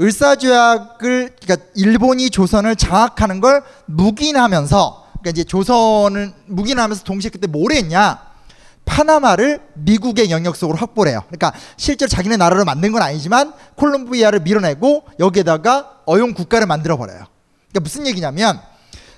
을사조약을 0.00 1.36
그러니까 1.40 1.66
일본이 1.74 2.30
조선을 2.30 2.76
장악하는 2.76 3.40
걸 3.40 3.62
묵인하면서 3.86 5.06
그러니까 5.12 5.30
이제 5.30 5.44
조선을 5.44 6.32
묵인하면서 6.46 7.04
동시에 7.04 7.30
그때 7.30 7.46
뭘 7.46 7.72
했냐? 7.72 8.26
파나마를 8.84 9.60
미국의 9.74 10.30
영역 10.30 10.54
속으로 10.54 10.78
확보를 10.78 11.10
해요. 11.12 11.22
그러니까 11.26 11.52
실제로 11.76 12.08
자기네 12.08 12.36
나라로 12.36 12.64
만든 12.64 12.92
건 12.92 13.02
아니지만 13.02 13.52
콜롬비아를 13.74 14.40
밀어내고 14.40 15.04
여기에다가 15.18 16.02
어용 16.06 16.34
국가를 16.34 16.66
만들어 16.66 16.96
버려요. 16.96 17.24
그러니까 17.70 17.80
무슨 17.80 18.06
얘기냐면 18.06 18.60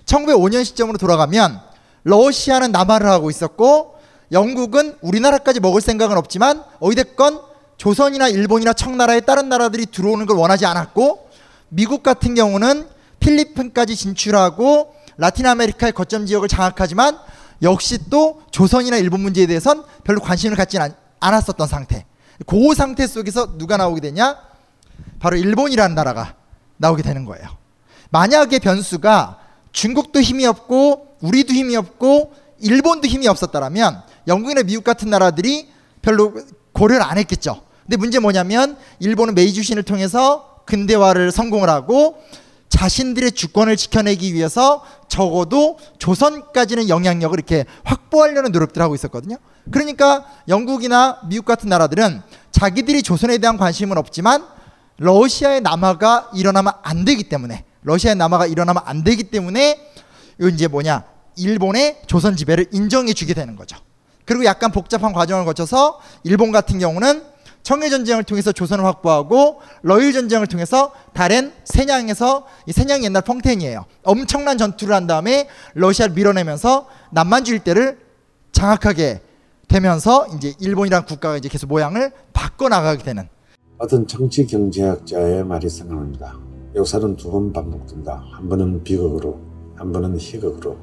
1905년 0.08 0.64
시점으로 0.64 0.98
돌아가면 0.98 1.60
러시아는 2.04 2.72
남하를 2.72 3.08
하고 3.08 3.30
있었고 3.30 3.96
영국은 4.32 4.96
우리나라까지 5.00 5.60
먹을 5.60 5.80
생각은 5.80 6.16
없지만 6.16 6.64
어디됐건 6.80 7.40
조선이나 7.76 8.28
일본이나 8.28 8.72
청나라의 8.72 9.24
다른 9.24 9.48
나라들이 9.48 9.86
들어오는 9.86 10.26
걸 10.26 10.36
원하지 10.36 10.66
않았고 10.66 11.28
미국 11.68 12.02
같은 12.02 12.34
경우는 12.34 12.88
필리핀까지 13.20 13.94
진출하고 13.94 14.94
라틴 15.16 15.46
아메리카의 15.46 15.92
거점 15.92 16.26
지역을 16.26 16.48
장악하지만 16.48 17.18
역시 17.62 17.98
또 18.10 18.42
조선이나 18.50 18.96
일본 18.96 19.20
문제에 19.20 19.46
대해선 19.46 19.84
별로 20.04 20.20
관심을 20.20 20.56
갖지 20.56 20.78
않았었던 21.20 21.66
상태. 21.66 22.06
그 22.46 22.74
상태 22.74 23.06
속에서 23.06 23.58
누가 23.58 23.76
나오게 23.76 24.00
되냐? 24.00 24.38
바로 25.18 25.36
일본이라는 25.36 25.94
나라가 25.94 26.34
나오게 26.76 27.02
되는 27.02 27.24
거예요. 27.24 27.48
만약에 28.10 28.60
변수가 28.60 29.47
중국도 29.72 30.20
힘이 30.20 30.46
없고 30.46 31.18
우리도 31.20 31.52
힘이 31.52 31.76
없고 31.76 32.32
일본도 32.60 33.06
힘이 33.08 33.28
없었다라면 33.28 34.02
영국이나 34.26 34.62
미국 34.62 34.84
같은 34.84 35.10
나라들이 35.10 35.68
별로 36.02 36.34
고려를 36.72 37.02
안 37.02 37.18
했겠죠. 37.18 37.62
근데 37.82 37.96
문제 37.96 38.18
뭐냐면 38.18 38.76
일본은 39.00 39.34
메이주신을 39.34 39.82
통해서 39.82 40.62
근대화를 40.66 41.32
성공을 41.32 41.68
하고 41.68 42.22
자신들의 42.68 43.32
주권을 43.32 43.76
지켜내기 43.76 44.34
위해서 44.34 44.84
적어도 45.08 45.78
조선까지는 45.98 46.88
영향력을 46.88 47.36
이렇게 47.36 47.64
확보하려는 47.84 48.52
노력들을 48.52 48.84
하고 48.84 48.94
있었거든요. 48.94 49.36
그러니까 49.70 50.26
영국이나 50.48 51.20
미국 51.28 51.46
같은 51.46 51.68
나라들은 51.68 52.22
자기들이 52.52 53.02
조선에 53.02 53.38
대한 53.38 53.56
관심은 53.56 53.96
없지만 53.96 54.44
러시아의 54.98 55.62
남하가 55.62 56.30
일어나면 56.34 56.74
안 56.82 57.04
되기 57.04 57.24
때문에 57.24 57.64
러시아의 57.82 58.16
남하가 58.16 58.46
일어나면 58.46 58.82
안 58.86 59.04
되기 59.04 59.24
때문에 59.24 59.78
요 60.40 60.48
이제 60.48 60.68
뭐냐 60.68 61.04
일본의 61.36 62.02
조선 62.06 62.36
지배를 62.36 62.66
인정해 62.72 63.12
주게 63.12 63.34
되는 63.34 63.56
거죠. 63.56 63.76
그리고 64.24 64.44
약간 64.44 64.70
복잡한 64.72 65.12
과정을 65.12 65.44
거쳐서 65.44 66.00
일본 66.24 66.52
같은 66.52 66.78
경우는 66.78 67.22
청해 67.62 67.88
전쟁을 67.90 68.24
통해서 68.24 68.52
조선을 68.52 68.84
확보하고 68.84 69.60
러일 69.82 70.12
전쟁을 70.12 70.46
통해서 70.46 70.92
다른 71.12 71.52
세냥에서 71.64 72.46
이 72.66 72.72
세냥이 72.72 73.04
옛날 73.04 73.22
펑텐이에요. 73.22 73.84
엄청난 74.04 74.58
전투를 74.58 74.94
한 74.94 75.06
다음에 75.06 75.48
러시아를 75.74 76.14
밀어내면서 76.14 76.88
남만주 77.10 77.54
일대를 77.54 77.98
장악하게 78.52 79.20
되면서 79.68 80.26
이제 80.36 80.54
일본이란 80.60 81.04
국가가 81.04 81.36
이제 81.36 81.48
계속 81.48 81.66
모양을 81.66 82.12
바꿔 82.32 82.68
나가게 82.68 83.02
되는 83.02 83.28
어떤 83.78 84.06
정치 84.06 84.46
경제학자의 84.46 85.44
말이 85.44 85.68
생각납니다. 85.68 86.47
역사는 86.74 87.16
두 87.16 87.30
번 87.30 87.52
반복된다. 87.52 88.24
한 88.32 88.48
번은 88.48 88.82
비극으로, 88.84 89.38
한 89.76 89.92
번은 89.92 90.18
희극으로. 90.18 90.76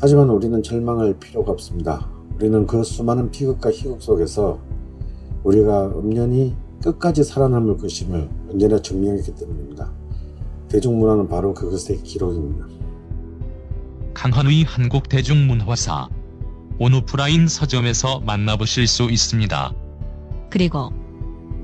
하지만 0.00 0.28
우리는 0.30 0.62
절망할 0.62 1.14
필요가 1.18 1.52
없습니다. 1.52 2.08
우리는 2.36 2.66
그 2.66 2.82
수많은 2.84 3.30
비극과 3.30 3.70
희극 3.70 4.00
속에서 4.02 4.58
우리가 5.44 5.86
엄연히 5.94 6.54
끝까지 6.82 7.24
살아남을 7.24 7.76
것임을 7.78 8.28
언제나 8.50 8.80
증명했기 8.80 9.34
때문입니다. 9.34 9.90
대중문화는 10.68 11.28
바로 11.28 11.54
그것의 11.54 12.02
기록입니다. 12.02 12.66
강헌의 14.14 14.64
한국 14.64 15.08
대중문화사 15.08 16.08
온오프라인 16.78 17.48
서점에서 17.48 18.20
만나보실 18.20 18.86
수 18.86 19.10
있습니다. 19.10 19.74
그리고 20.50 20.90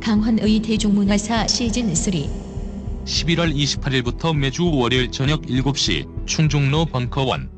강헌의 0.00 0.60
대중문화사 0.62 1.46
시즌 1.46 1.94
3 1.94 2.14
11월 3.04 3.54
28일부터 3.54 4.34
매주 4.36 4.70
월요일 4.70 5.10
저녁 5.10 5.42
7시 5.42 6.26
충중로 6.26 6.86
벙커원 6.86 7.50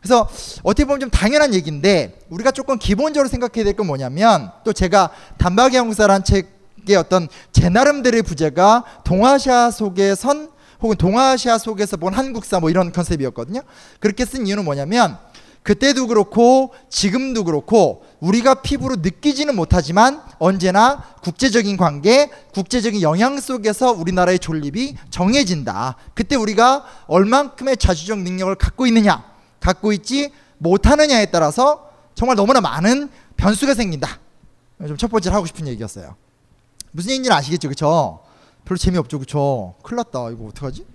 그래서 0.00 0.28
어떻게 0.62 0.84
보면 0.84 1.00
좀 1.00 1.10
당연한 1.10 1.52
얘기인데 1.54 2.18
우리가 2.30 2.50
조금 2.52 2.78
기본적으로 2.78 3.28
생각해야 3.28 3.64
될 3.64 3.74
건 3.74 3.86
뭐냐면 3.86 4.50
또 4.64 4.72
제가 4.72 5.10
단박의 5.38 5.78
형사란 5.78 6.24
책의 6.24 6.96
어떤 6.96 7.28
제 7.52 7.68
나름대로의 7.68 8.22
부제가 8.22 8.84
동아시아 9.04 9.70
속에 9.70 10.14
선 10.14 10.50
혹은 10.82 10.96
동아시아 10.96 11.58
속에서 11.58 11.98
본 11.98 12.14
한국사 12.14 12.58
뭐 12.58 12.70
이런 12.70 12.90
컨셉이었거든요. 12.90 13.60
그렇게 14.00 14.24
쓴 14.24 14.46
이유는 14.46 14.64
뭐냐면 14.64 15.18
그때도 15.62 16.06
그렇고 16.06 16.72
지금도 16.88 17.44
그렇고 17.44 18.04
우리가 18.20 18.54
피부로 18.62 18.96
느끼지는 18.96 19.54
못하지만 19.54 20.22
언제나 20.38 21.04
국제적인 21.22 21.76
관계, 21.76 22.30
국제적인 22.54 23.02
영향 23.02 23.38
속에서 23.38 23.92
우리나라의 23.92 24.38
존립이 24.38 24.96
정해진다. 25.10 25.96
그때 26.14 26.36
우리가 26.36 26.84
얼만큼의 27.06 27.76
자주적 27.76 28.20
능력을 28.20 28.54
갖고 28.54 28.86
있느냐, 28.86 29.24
갖고 29.60 29.92
있지 29.92 30.32
못하느냐에 30.58 31.26
따라서 31.26 31.90
정말 32.14 32.36
너무나 32.36 32.60
많은 32.60 33.10
변수가 33.36 33.74
생긴다. 33.74 34.18
좀 34.86 34.96
첫 34.96 35.10
번째로 35.10 35.36
하고 35.36 35.46
싶은 35.46 35.66
얘기였어요. 35.68 36.16
무슨 36.92 37.10
얘기인지 37.10 37.30
아시겠죠, 37.30 37.68
그렇죠? 37.68 38.20
별로 38.64 38.78
재미없죠, 38.78 39.18
그렇죠? 39.18 39.74
큰일 39.82 39.96
났다. 39.96 40.30
이거 40.30 40.46
어떡하지? 40.46 40.86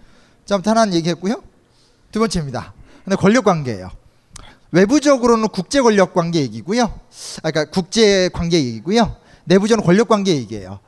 자, 0.45 0.55
아무튼 0.55 0.71
하나는 0.71 0.93
얘기했고요. 0.95 1.41
두 2.11 2.19
번째입니다. 2.19 2.73
근데 3.03 3.15
권력 3.15 3.45
관계예요. 3.45 3.89
외부적으로는 4.75 5.47
국제 5.47 5.81
권력 5.81 6.13
관계 6.13 6.41
얘기고요. 6.41 6.83
아, 7.43 7.51
그러니까 7.51 7.71
국제 7.71 8.27
관계 8.33 8.57
얘기고요. 8.57 9.15
내부적으로 9.45 9.85
권력 9.85 10.09
관계 10.09 10.35
얘기예요. 10.35 10.79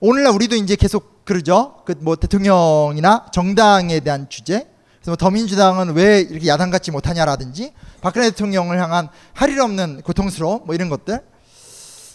오늘날 0.00 0.32
우리도 0.34 0.56
이제 0.56 0.74
계속 0.74 1.24
그러죠. 1.24 1.76
그 1.86 1.94
뭐 2.00 2.16
대통령이나 2.16 3.26
정당에 3.32 4.00
대한 4.00 4.28
주제. 4.28 4.68
그래서 4.96 5.10
뭐 5.12 5.16
더민주당은 5.16 5.94
왜 5.94 6.20
이렇게 6.20 6.48
야당 6.48 6.70
같지 6.70 6.90
못하냐라든지 6.90 7.72
박근혜 8.00 8.30
대통령을 8.30 8.80
향한 8.82 9.08
할 9.34 9.50
일 9.50 9.60
없는 9.60 10.02
고통스러움 10.02 10.62
뭐 10.66 10.74
이런 10.74 10.88
것들 10.88 11.20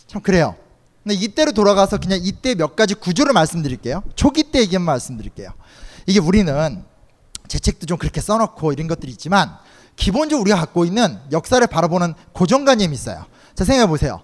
참 0.08 0.22
그래요. 0.22 0.56
근데 1.04 1.16
이때로 1.16 1.54
돌아가서 1.54 2.00
그냥 2.00 2.20
이때 2.22 2.54
몇 2.56 2.76
가지 2.76 2.96
구조를 2.96 3.32
말씀드릴게요. 3.32 4.04
초기 4.16 4.44
때 4.52 4.60
얘기만 4.60 4.84
말씀드릴게요. 4.84 5.52
이게 6.06 6.20
우리는 6.20 6.84
제 7.48 7.60
책도 7.60 7.86
좀 7.86 7.98
그렇게 7.98 8.20
써놓고 8.20 8.74
이런 8.74 8.88
것들이 8.88 9.10
있지만 9.14 9.58
기본적으로 10.00 10.42
우리가 10.44 10.58
갖고 10.58 10.86
있는 10.86 11.20
역사를 11.32 11.66
바라보는 11.66 12.14
고정관념이 12.32 12.94
있어요. 12.94 13.26
자 13.54 13.66
생각해 13.66 13.88
보세요. 13.88 14.22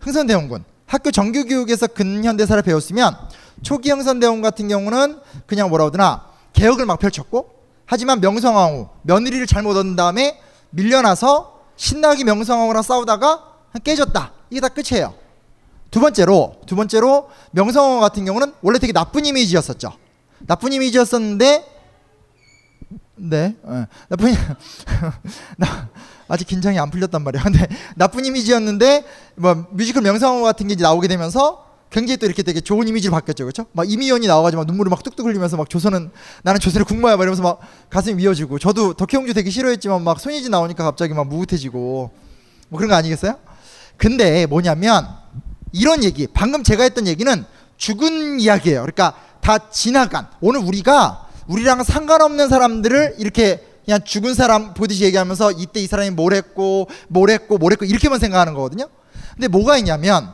흥선대원군 0.00 0.64
학교 0.86 1.10
정규 1.10 1.44
교육에서 1.44 1.86
근현대사를 1.86 2.60
배웠으면 2.62 3.16
초기 3.62 3.90
흥선대원 3.90 4.42
같은 4.42 4.68
경우는 4.68 5.20
그냥 5.46 5.70
뭐라 5.70 5.88
그러나 5.90 6.26
개혁을 6.52 6.84
막 6.84 6.98
펼쳤고 6.98 7.48
하지만 7.86 8.20
명성황후 8.20 8.88
며느리를 9.02 9.46
잘못 9.46 9.76
얻은 9.76 9.94
다음에 9.94 10.40
밀려나서 10.70 11.60
신나게 11.76 12.24
명성황후랑 12.24 12.82
싸우다가 12.82 13.44
깨졌다. 13.84 14.32
이게 14.50 14.60
다 14.60 14.68
끝이에요. 14.68 15.14
두 15.92 16.00
번째로 16.00 16.56
두 16.66 16.74
번째로 16.74 17.30
명성황후 17.52 18.00
같은 18.00 18.24
경우는 18.24 18.52
원래 18.62 18.80
되게 18.80 18.92
나쁜 18.92 19.24
이미지였었죠. 19.26 19.92
나쁜 20.40 20.72
이미지였었는데 20.72 21.73
네, 23.16 23.54
예. 23.68 23.86
나쁜 24.08 24.32
이- 24.32 24.36
나 25.56 25.88
아직 26.26 26.46
긴장이 26.48 26.78
안 26.78 26.90
풀렸단 26.90 27.22
말이야. 27.22 27.42
근데 27.44 27.66
나쁜 27.96 28.24
이미지였는데 28.24 29.04
뭐 29.36 29.66
뮤지컬 29.70 30.02
명성황후 30.02 30.42
같은 30.42 30.66
게 30.66 30.74
이제 30.74 30.82
나오게 30.82 31.06
되면서 31.08 31.64
굉장히 31.90 32.16
또 32.16 32.26
이렇게 32.26 32.42
되게 32.42 32.60
좋은 32.60 32.88
이미지로 32.88 33.12
바뀌었죠, 33.12 33.44
그렇죠? 33.44 33.66
막 33.72 33.88
이미연이 33.88 34.26
나와 34.26 34.42
가지고 34.42 34.62
막 34.62 34.66
눈물을 34.66 34.90
막 34.90 35.02
뚝뚝 35.04 35.26
흘리면서 35.26 35.56
막 35.56 35.70
조선은 35.70 36.10
나는 36.42 36.58
조선의 36.60 36.86
국모야 36.86 37.16
막 37.16 37.22
이러면서 37.22 37.42
막 37.42 37.60
가슴이 37.88 38.16
미어지고 38.16 38.58
저도 38.58 38.94
덕혜옹주 38.94 39.32
되게 39.32 39.48
싫어했지만 39.50 40.02
막 40.02 40.18
손예진 40.18 40.50
나오니까 40.50 40.82
갑자기 40.82 41.14
막 41.14 41.28
무긋해지고 41.28 42.10
뭐 42.68 42.78
그런 42.78 42.88
거 42.90 42.96
아니겠어요? 42.96 43.36
근데 43.96 44.46
뭐냐면 44.46 45.06
이런 45.70 46.02
얘기 46.02 46.26
방금 46.26 46.64
제가 46.64 46.82
했던 46.82 47.06
얘기는 47.06 47.44
죽은 47.76 48.40
이야기예요. 48.40 48.80
그러니까 48.80 49.14
다 49.40 49.70
지나간 49.70 50.26
오늘 50.40 50.60
우리가 50.60 51.23
우리랑 51.46 51.82
상관없는 51.82 52.48
사람들을 52.48 53.16
이렇게 53.18 53.62
그냥 53.84 54.00
죽은 54.02 54.34
사람 54.34 54.74
보듯이 54.74 55.04
얘기하면서 55.04 55.52
이때 55.52 55.80
이 55.80 55.86
사람이 55.86 56.10
뭘 56.10 56.32
했고 56.32 56.88
뭘 57.08 57.30
했고 57.30 57.58
뭘 57.58 57.72
했고 57.72 57.84
이렇게만 57.84 58.18
생각하는 58.18 58.54
거거든요. 58.54 58.88
근데 59.34 59.48
뭐가 59.48 59.76
있냐면 59.78 60.30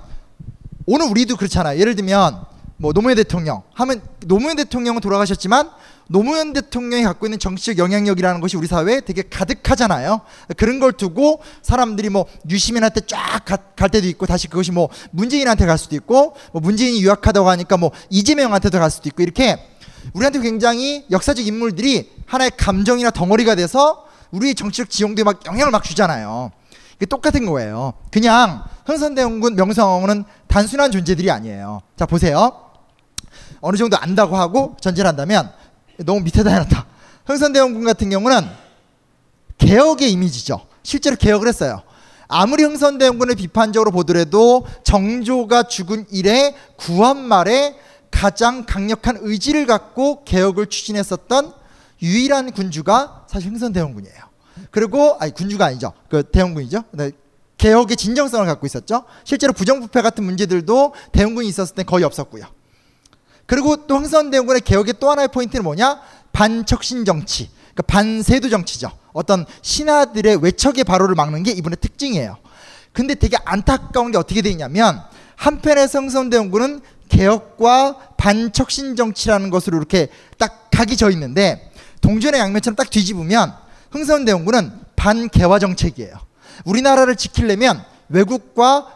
오늘 0.87 1.07
우리도 1.07 1.37
그렇잖아요. 1.37 1.79
예를 1.81 1.97
들면 1.97 2.45
뭐 2.77 2.93
노무현 2.93 3.17
대통령 3.17 3.63
하면 3.75 4.01
노무현 4.27 4.57
대통령은 4.57 5.01
돌아가셨지만 5.01 5.71
노무현 6.09 6.53
대통령이 6.53 7.05
갖고 7.05 7.27
있는 7.27 7.39
정치적 7.39 7.79
영향력이라는 7.79 8.41
것이 8.41 8.57
우리 8.57 8.67
사회에 8.67 9.01
되게 9.01 9.23
가득하잖아요. 9.23 10.23
그런 10.57 10.81
걸 10.81 10.93
두고 10.93 11.41
사람들이 11.63 12.09
뭐 12.09 12.27
유시민한테 12.49 13.03
쫙 13.07 13.45
갈 13.45 13.89
때도 13.89 14.07
있고 14.09 14.27
다시 14.27 14.49
그것이 14.49 14.73
뭐 14.73 14.89
문재인한테 15.11 15.67
갈 15.67 15.79
수도 15.79 15.97
있고 15.97 16.35
뭐 16.53 16.61
문재인이 16.61 17.01
유학하다고 17.03 17.49
하니까 17.49 17.77
뭐 17.77 17.91
이재명한테도 18.11 18.79
갈 18.79 18.91
수도 18.91 19.09
있고 19.09 19.23
이렇게 19.23 19.57
우리한테 20.13 20.41
굉장히 20.41 21.05
역사적 21.11 21.47
인물들이 21.47 22.11
하나의 22.27 22.53
감정이나 22.57 23.11
덩어리가 23.11 23.55
돼서 23.55 24.07
우리의 24.31 24.55
정치적 24.55 24.91
지형도에 24.91 25.25
막 25.25 25.45
영향을 25.47 25.71
막 25.71 25.83
주잖아요. 25.85 26.51
이게 26.97 27.07
똑같은 27.07 27.47
거예요. 27.47 27.95
그냥 28.11 28.65
흥선대원군 28.87 29.55
명성황후는 29.57 30.25
단순한 30.49 30.91
존재들이 30.91 31.31
아니에요. 31.31 31.81
자 31.97 32.07
보세요. 32.07 32.71
어느 33.61 33.77
정도 33.77 33.97
안다고 33.97 34.37
하고 34.37 34.77
전제를 34.81 35.09
한다면 35.09 35.51
너무 35.99 36.21
밑에다 36.21 36.51
해놨다. 36.51 36.87
흥선대원군 37.27 37.85
같은 37.85 38.11
경우는 38.11 38.47
개혁의 39.59 40.11
이미지죠. 40.13 40.67
실제로 40.83 41.17
개혁을 41.17 41.49
했어요. 41.49 41.83
아무리 42.29 42.63
흥선대원군을 42.63 43.35
비판적으로 43.35 43.91
보더라도 43.91 44.67
정조가 44.85 45.65
죽은 45.65 46.07
이래 46.11 46.55
구한 46.77 47.19
말에 47.19 47.77
가장 48.21 48.67
강력한 48.67 49.17
의지를 49.23 49.65
갖고 49.65 50.25
개혁을 50.25 50.67
추진했었던 50.67 51.55
유일한 52.03 52.53
군주가 52.53 53.25
사실 53.27 53.51
흥선대원군이에요. 53.51 54.15
그리고 54.71 55.17
아니 55.19 55.33
군주가 55.33 55.65
아니죠. 55.65 55.95
그 56.11 56.23
대원군이죠. 56.25 56.85
네, 56.91 57.13
개혁의 57.57 57.97
진정성을 57.97 58.45
갖고 58.45 58.67
있었죠. 58.67 59.05
실제로 59.25 59.55
부정부패 59.55 60.03
같은 60.03 60.23
문제들도 60.23 60.93
대원군이 61.13 61.49
있었을 61.49 61.75
때 61.75 61.83
거의 61.83 62.05
없었고요. 62.05 62.45
그리고 63.47 63.87
또 63.87 63.97
흥선대원군의 63.97 64.61
개혁의 64.67 64.97
또 65.01 65.11
하나의 65.11 65.29
포인트는 65.29 65.65
뭐냐? 65.65 66.03
반척신 66.31 67.07
정치, 67.07 67.49
그러니까 67.73 67.83
반세도 67.87 68.51
정치죠. 68.51 68.91
어떤 69.15 69.47
신하들의 69.63 70.43
외척의 70.43 70.85
발호를 70.85 71.15
막는 71.15 71.43
게 71.43 71.53
이분의 71.53 71.79
특징이에요. 71.81 72.37
근데 72.93 73.15
되게 73.15 73.39
안타까운 73.47 74.13
게 74.13 74.19
어떻게 74.19 74.43
돼 74.43 74.51
있냐면 74.51 75.01
한편에서 75.37 76.01
흥선대원군은 76.01 76.83
개혁과 77.11 78.15
반척신 78.17 78.97
정치라는 78.97 79.51
것으로 79.51 79.77
이렇게 79.77 80.09
딱 80.39 80.69
각이 80.71 80.97
져 80.97 81.11
있는데 81.11 81.71
동전의 82.01 82.41
양면처럼 82.41 82.77
딱 82.77 82.89
뒤집으면 82.89 83.55
흥선 83.91 84.25
대원군은 84.25 84.73
반개화 84.97 85.59
정책이에요. 85.59 86.15
우리나라를 86.65 87.17
지키려면 87.17 87.85
외국과 88.09 88.87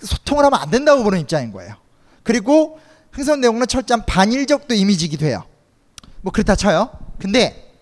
소통을 0.00 0.44
하면 0.44 0.60
안 0.60 0.70
된다고 0.70 1.02
보는 1.02 1.20
입장인 1.20 1.52
거예요. 1.52 1.74
그리고 2.22 2.78
흥선 3.12 3.40
대원군은 3.40 3.66
철저한 3.66 4.06
반일적도 4.06 4.74
이미지이기도 4.74 5.26
해요. 5.26 5.44
뭐 6.20 6.32
그렇다 6.32 6.56
쳐요. 6.56 6.90
근데 7.18 7.72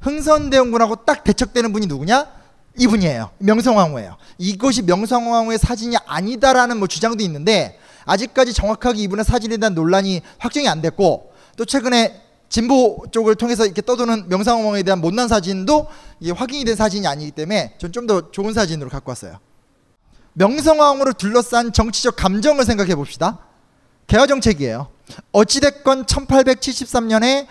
흥선 0.00 0.50
대원군하고 0.50 1.04
딱 1.04 1.24
대척되는 1.24 1.72
분이 1.72 1.86
누구냐? 1.86 2.26
이분이에요. 2.78 3.30
명성황후예요. 3.38 4.16
이것이 4.38 4.82
명성황후의 4.82 5.58
사진이 5.58 5.96
아니다라는 6.06 6.78
뭐 6.78 6.88
주장도 6.88 7.22
있는데 7.24 7.78
아직까지 8.04 8.52
정확하게 8.52 9.02
이분의 9.02 9.24
사진에 9.24 9.56
대한 9.56 9.74
논란이 9.74 10.22
확정이 10.38 10.68
안 10.68 10.80
됐고 10.82 11.32
또 11.56 11.64
최근에 11.64 12.22
진보 12.48 13.04
쪽을 13.10 13.34
통해서 13.34 13.64
이렇게 13.64 13.82
떠도는 13.82 14.28
명상황후에 14.28 14.82
대한 14.84 15.00
못난 15.00 15.26
사진도 15.28 15.86
확인이 16.36 16.64
된 16.64 16.76
사진이 16.76 17.06
아니기 17.06 17.30
때문에 17.32 17.74
전 17.78 17.90
좀 17.90 18.06
더 18.06 18.30
좋은 18.30 18.52
사진으로 18.52 18.90
갖고 18.90 19.10
왔어요. 19.10 19.38
명성황후를 20.34 21.14
둘러싼 21.14 21.72
정치적 21.72 22.16
감정을 22.16 22.64
생각해 22.64 22.94
봅시다. 22.94 23.38
개화 24.06 24.26
정책이에요. 24.26 24.88
어찌됐건 25.32 26.06
1873년에 26.06 27.46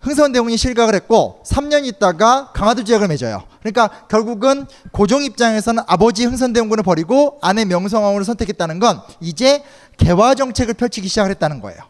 흥선대원이 0.00 0.56
실각을 0.56 0.94
했고 0.94 1.42
3년 1.46 1.84
있다가 1.84 2.52
강화도 2.54 2.84
지역을 2.84 3.08
맺어요. 3.08 3.42
그러니까 3.60 3.88
결국은 4.08 4.66
고종 4.92 5.22
입장에서는 5.22 5.82
아버지 5.86 6.24
흥선대원군을 6.24 6.82
버리고 6.82 7.38
아내 7.42 7.64
명성황후를 7.66 8.24
선택했다는 8.24 8.78
건 8.78 9.00
이제 9.20 9.62
개화 9.98 10.34
정책을 10.34 10.74
펼치기 10.74 11.06
시작을 11.08 11.30
했다는 11.32 11.60
거예요. 11.60 11.80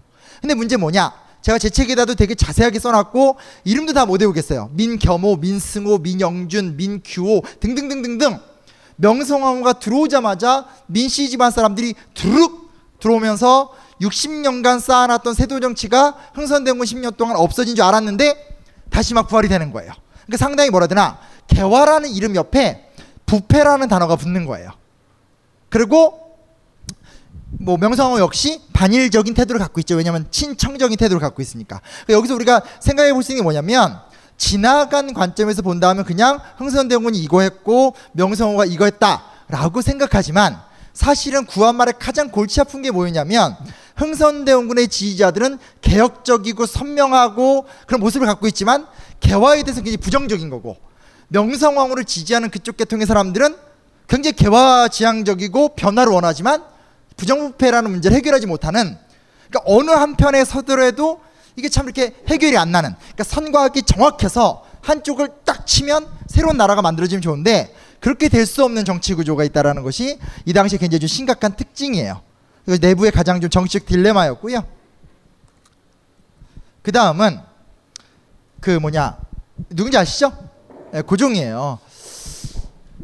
근데 0.40 0.55
문제 0.55 0.77
뭐냐? 0.77 1.12
제가 1.42 1.59
제 1.59 1.70
책에다도 1.70 2.16
되게 2.16 2.35
자세하게 2.35 2.79
써놨고 2.81 3.37
이름도 3.64 3.92
다 3.92 4.05
못 4.05 4.20
외우겠어요. 4.20 4.70
민겸호, 4.75 5.37
민승호, 5.37 5.99
민영준, 5.99 6.77
민규호 6.77 7.42
등등등등등 7.61 8.38
명성황후가 8.96 9.75
들어오자마자 9.75 10.66
민씨 10.87 11.31
집안 11.31 11.51
사람들이 11.51 11.94
두룩 12.12 12.70
들어오면서 13.01 13.73
60년간 14.01 14.81
쌓아놨던 14.81 15.35
세도 15.35 15.61
정치가 15.61 16.17
흥선대원 16.35 16.79
10년 16.79 17.17
동안 17.17 17.37
없어진 17.37 17.75
줄 17.75 17.85
알았는데 17.85 18.59
다시 18.91 19.15
막 19.15 19.29
부활이 19.29 19.49
되는 19.49 19.73
거예요. 19.73 19.93
그러니까 20.27 20.37
상당히 20.39 20.71
뭐라 20.71 20.87
되나 20.87 21.19
개화라는 21.49 22.11
이름 22.11 22.35
옆에 22.35 22.91
부패라는 23.27 23.89
단어가 23.89 24.17
붙는 24.17 24.47
거예요. 24.47 24.71
그리고 25.69 26.37
뭐 27.51 27.77
명성황후 27.77 28.21
역시 28.21 28.63
반일적인 28.73 29.35
태도를 29.35 29.61
갖고 29.61 29.81
있죠. 29.81 29.97
왜냐하면 29.97 30.27
친청적인 30.31 30.97
태도를 30.97 31.21
갖고 31.21 31.43
있으니까. 31.43 31.81
그러니까 31.81 32.13
여기서 32.15 32.35
우리가 32.35 32.63
생각해 32.81 33.13
볼 33.13 33.23
수 33.23 33.33
있는 33.33 33.41
게 33.41 33.45
뭐냐면 33.45 34.01
지나간 34.37 35.13
관점에서 35.13 35.61
본다면 35.63 36.05
그냥 36.05 36.41
흥선대원군이 36.57 37.19
이거 37.19 37.43
했고 37.43 37.95
명성황후가 38.13 38.65
이거 38.65 38.87
했다라고 38.87 39.83
생각하지만 39.83 40.61
사실은 40.92 41.46
구한말에 41.46 41.92
가장 41.98 42.31
골치 42.31 42.61
아픈 42.61 42.83
게 42.83 42.90
뭐였냐면 42.90 43.57
흥선대원군의 43.96 44.88
지지자들은 44.88 45.59
개혁적이고 45.83 46.66
선명하고 46.66 47.66
그런 47.87 48.00
모습을 48.00 48.26
갖고 48.26 48.46
있지만 48.48 48.87
개화에 49.20 49.62
대해서 49.62 49.83
굉장히 49.83 49.98
부정적인 49.98 50.50
거고 50.50 50.76
명성황후를 51.29 52.05
지지하는 52.05 52.50
그쪽 52.50 52.76
계통의 52.76 53.07
사람들은 53.07 53.57
굉장히 54.09 54.35
개화 54.35 54.88
지향적이고 54.88 55.76
변화를 55.76 56.12
원하지만 56.12 56.64
부정부패라는 57.16 57.90
문제를 57.90 58.16
해결하지 58.16 58.46
못하는 58.46 58.98
그러니까 59.48 59.62
어느 59.66 59.90
한편에 59.90 60.44
서더라도 60.44 61.20
이게 61.57 61.68
참 61.68 61.85
이렇게 61.85 62.14
해결이 62.29 62.57
안 62.57 62.72
나는 62.72 62.94
그러니까 62.98 63.24
선과 63.24 63.62
학이 63.64 63.83
정확해서 63.83 64.64
한쪽을 64.83 65.29
딱 65.44 65.66
치면 65.66 66.09
새로운 66.26 66.57
나라가 66.57 66.83
만들어지면 66.83 67.20
좋은데 67.20 67.74
그렇게 68.01 68.29
될 68.29 68.47
수 68.47 68.65
없는 68.65 68.85
정치 68.85 69.15
구조가 69.15 69.45
있다라는 69.45 69.83
것이 69.83 70.19
이 70.47 70.53
당시에 70.53 70.79
굉장히 70.79 71.01
좀 71.01 71.09
심각한 71.09 71.55
특징이에요. 71.55 72.23
내부의 72.81 73.13
가장 73.13 73.41
좀 73.41 73.51
정치적 73.51 73.87
딜레마였고요. 73.87 74.65
그 76.83 76.93
다음은 76.93 77.41
그 78.61 78.71
뭐냐 78.79 79.19
누군지 79.71 79.99
아시죠? 79.99 80.33
예, 80.95 81.03
고종이에요. 81.03 81.79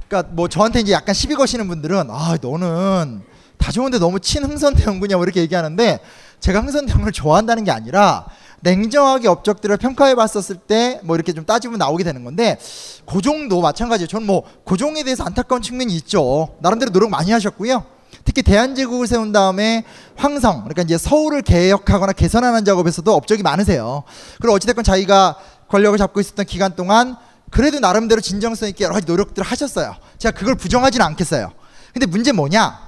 그러니까 0.08 0.32
뭐 0.34 0.48
저한테 0.48 0.80
이제 0.80 0.92
약간 0.92 1.14
시비 1.14 1.34
거시는 1.34 1.68
분들은 1.68 2.10
아 2.10 2.36
너는 2.40 3.22
다 3.58 3.72
좋은데 3.72 3.98
너무 3.98 4.20
친흥선대원군이야 4.20 5.16
뭐 5.16 5.24
이렇게 5.24 5.40
얘기하는데 5.40 6.00
제가 6.40 6.60
흥선대원군을 6.60 7.12
좋아한다는 7.12 7.64
게 7.64 7.70
아니라 7.70 8.26
냉정하게 8.66 9.28
업적들을 9.28 9.76
평가해 9.76 10.14
봤었을 10.14 10.56
때 10.56 11.00
뭐 11.02 11.14
이렇게 11.14 11.32
좀 11.32 11.44
따지면 11.44 11.78
나오게 11.78 12.04
되는 12.04 12.24
건데 12.24 12.58
고종도 13.04 13.60
마찬가지예요. 13.60 14.08
저는 14.08 14.26
뭐 14.26 14.42
고종에 14.64 15.04
대해서 15.04 15.24
안타까운 15.24 15.62
측면이 15.62 15.94
있죠. 15.96 16.48
나름대로 16.60 16.90
노력 16.90 17.10
많이 17.10 17.30
하셨고요. 17.30 17.84
특히 18.24 18.42
대한제국을 18.42 19.06
세운 19.06 19.30
다음에 19.30 19.84
황성 20.16 20.64
그러니까 20.64 20.82
이제 20.82 20.98
서울을 20.98 21.42
개혁하거나 21.42 22.12
개선하는 22.12 22.64
작업에서도 22.64 23.14
업적이 23.14 23.42
많으세요. 23.42 24.02
그리고 24.40 24.54
어찌됐건 24.54 24.82
자기가 24.82 25.36
권력을 25.68 25.96
잡고 25.96 26.20
있었던 26.20 26.44
기간 26.46 26.74
동안 26.74 27.16
그래도 27.50 27.78
나름대로 27.78 28.20
진정성 28.20 28.68
있게 28.70 28.84
여러 28.84 28.94
가지 28.94 29.06
노력들을 29.06 29.46
하셨어요. 29.46 29.94
제가 30.18 30.36
그걸 30.36 30.56
부정하지는 30.56 31.06
않겠어요. 31.06 31.52
근데 31.92 32.06
문제 32.06 32.32
뭐냐? 32.32 32.86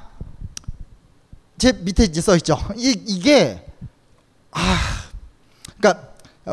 제 1.56 1.72
밑에 1.72 2.04
이제 2.04 2.20
써 2.20 2.36
있죠. 2.36 2.58
이, 2.76 2.96
이게 3.06 3.64
아, 4.50 5.07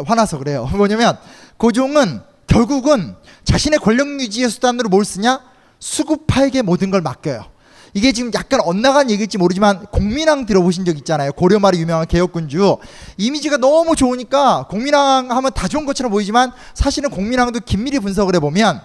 화나서 0.06 0.38
그래요. 0.38 0.70
뭐냐면 0.76 1.18
고종은 1.58 2.22
결국은 2.48 3.16
자신의 3.44 3.80
권력 3.80 4.08
유지의 4.08 4.50
수단으로 4.50 4.90
뭘 4.90 5.06
쓰냐? 5.06 5.42
수구파에게 5.80 6.62
모든 6.62 6.90
걸 6.92 7.02
맡겨요. 7.02 7.46
이게 7.94 8.12
지금 8.12 8.30
약간 8.34 8.60
엇나간 8.62 9.10
얘기일지 9.10 9.38
모르지만 9.38 9.86
공민왕 9.86 10.46
들어보신 10.46 10.84
적 10.84 10.98
있잖아요. 10.98 11.32
고려 11.32 11.60
말에 11.60 11.78
유명한 11.78 12.06
개혁군주. 12.06 12.78
이미지가 13.18 13.58
너무 13.58 13.96
좋으니까 13.96 14.68
공민왕 14.70 15.32
하면 15.32 15.52
다 15.54 15.70
좋은 15.70 15.86
것처럼 15.86 16.12
보이지만 16.12 16.52
사실은 16.74 17.10
공민왕도 17.10 17.62
긴밀히 17.62 18.00
분석을 18.00 18.36
해보면 18.36 18.82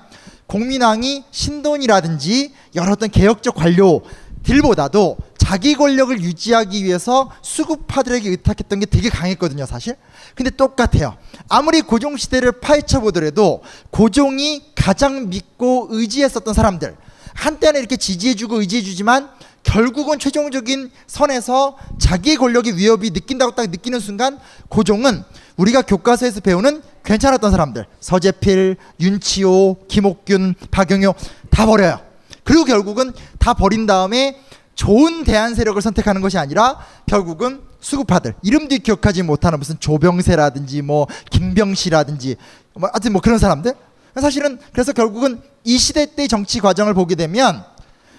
공민왕이 0.46 1.24
신돈이라든지 1.30 2.54
여러 2.76 2.92
어떤 2.92 3.10
개혁적 3.10 3.56
관료 3.56 4.02
들보다도 4.42 5.16
자기 5.36 5.74
권력을 5.74 6.20
유지하기 6.20 6.84
위해서 6.84 7.30
수구파들에게 7.42 8.28
의탁했던 8.28 8.80
게 8.80 8.86
되게 8.86 9.08
강했거든요, 9.08 9.66
사실. 9.66 9.96
근데 10.34 10.50
똑같아요. 10.50 11.16
아무리 11.48 11.80
고종 11.80 12.16
시대를 12.16 12.52
파헤쳐 12.60 13.00
보더라도 13.00 13.62
고종이 13.90 14.62
가장 14.74 15.28
믿고 15.28 15.88
의지했었던 15.90 16.54
사람들 16.54 16.96
한때는 17.34 17.80
이렇게 17.80 17.96
지지해주고 17.96 18.60
의지해주지만 18.60 19.30
결국은 19.62 20.18
최종적인 20.18 20.90
선에서 21.06 21.76
자기의 21.98 22.36
권력의 22.36 22.76
위협이 22.76 23.10
느낀다고 23.10 23.54
딱 23.54 23.68
느끼는 23.70 24.00
순간 24.00 24.38
고종은 24.68 25.22
우리가 25.56 25.82
교과서에서 25.82 26.40
배우는 26.40 26.82
괜찮았던 27.04 27.50
사람들 27.50 27.86
서재필, 28.00 28.76
윤치호, 29.00 29.86
김옥균, 29.88 30.54
박영효 30.70 31.14
다 31.50 31.66
버려요. 31.66 32.09
그리고 32.50 32.64
결국은 32.64 33.12
다 33.38 33.54
버린 33.54 33.86
다음에 33.86 34.36
좋은 34.74 35.22
대한 35.22 35.54
세력을 35.54 35.80
선택하는 35.80 36.20
것이 36.20 36.36
아니라 36.36 36.84
결국은 37.06 37.60
수구파들. 37.78 38.34
이름도 38.42 38.76
기억하지 38.78 39.22
못하는 39.22 39.60
무슨 39.60 39.78
조병세라든지 39.78 40.82
뭐 40.82 41.06
김병시라든지 41.30 42.34
뭐 42.74 42.90
하여튼 42.92 43.12
뭐 43.12 43.20
그런 43.20 43.38
사람들. 43.38 43.72
사실은 44.20 44.58
그래서 44.72 44.92
결국은 44.92 45.40
이 45.62 45.78
시대 45.78 46.12
때 46.16 46.26
정치 46.26 46.58
과정을 46.58 46.92
보게 46.92 47.14
되면 47.14 47.62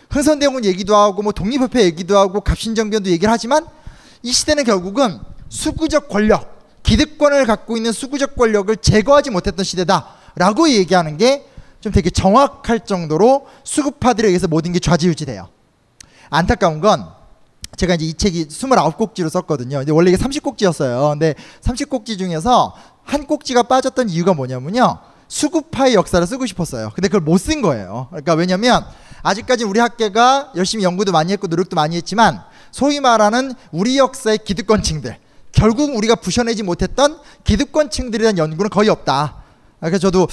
흥선대원 0.10 0.64
얘기도 0.64 0.96
하고 0.96 1.24
뭐 1.24 1.34
독립협회 1.34 1.84
얘기도 1.84 2.18
하고 2.18 2.40
갑신정변도 2.40 3.10
얘기를 3.10 3.30
하지만 3.30 3.66
이 4.24 4.32
시대는 4.32 4.64
결국은 4.64 5.20
수구적 5.50 6.08
권력 6.08 6.58
기득권을 6.84 7.46
갖고 7.46 7.76
있는 7.76 7.92
수구적 7.92 8.38
권력을 8.38 8.74
제거하지 8.78 9.30
못했던 9.30 9.66
시대다라고 9.66 10.70
얘기하는 10.70 11.18
게 11.18 11.51
좀 11.82 11.92
되게 11.92 12.10
정확할 12.10 12.86
정도로 12.86 13.48
수구파들에 13.64 14.28
의해서 14.28 14.48
모든 14.48 14.72
게 14.72 14.80
좌지우지돼요. 14.80 15.50
안타까운 16.30 16.80
건 16.80 17.08
제가 17.76 17.96
이제 17.96 18.06
이 18.06 18.14
책이 18.14 18.48
29꼭지로 18.48 19.30
썼거든요. 19.30 19.80
근데 19.80 19.92
원래 19.92 20.12
이게 20.12 20.24
30꼭지였어요. 20.24 21.10
근데 21.10 21.36
30꼭지 21.62 22.18
중에서 22.18 22.76
한 23.04 23.26
꼭지가 23.26 23.64
빠졌던 23.64 24.10
이유가 24.10 24.34
뭐냐면요. 24.34 25.00
수구파의 25.28 25.96
역사를 25.96 26.26
쓰고 26.26 26.46
싶었어요. 26.46 26.92
근데 26.94 27.08
그걸 27.08 27.22
못 27.22 27.40
쓴 27.40 27.62
거예요. 27.62 28.08
그러니까 28.10 28.34
왜냐면 28.36 28.86
아직까지 29.24 29.64
우리 29.64 29.80
학계가 29.80 30.52
열심히 30.56 30.84
연구도 30.84 31.12
많이 31.12 31.32
했고 31.32 31.48
노력도 31.48 31.76
많이 31.76 31.96
했지만 31.96 32.42
소위 32.72 33.00
말하는 33.00 33.54
우리 33.72 33.98
역사의 33.98 34.40
기득권층들 34.40 35.18
결국 35.52 35.96
우리가 35.96 36.16
부셔내지 36.16 36.64
못했던 36.64 37.20
기득권층들에 37.44 38.22
대한 38.22 38.38
연구는 38.38 38.70
거의 38.70 38.90
없다. 38.90 39.36
그래서 39.80 39.98
저도 39.98 40.28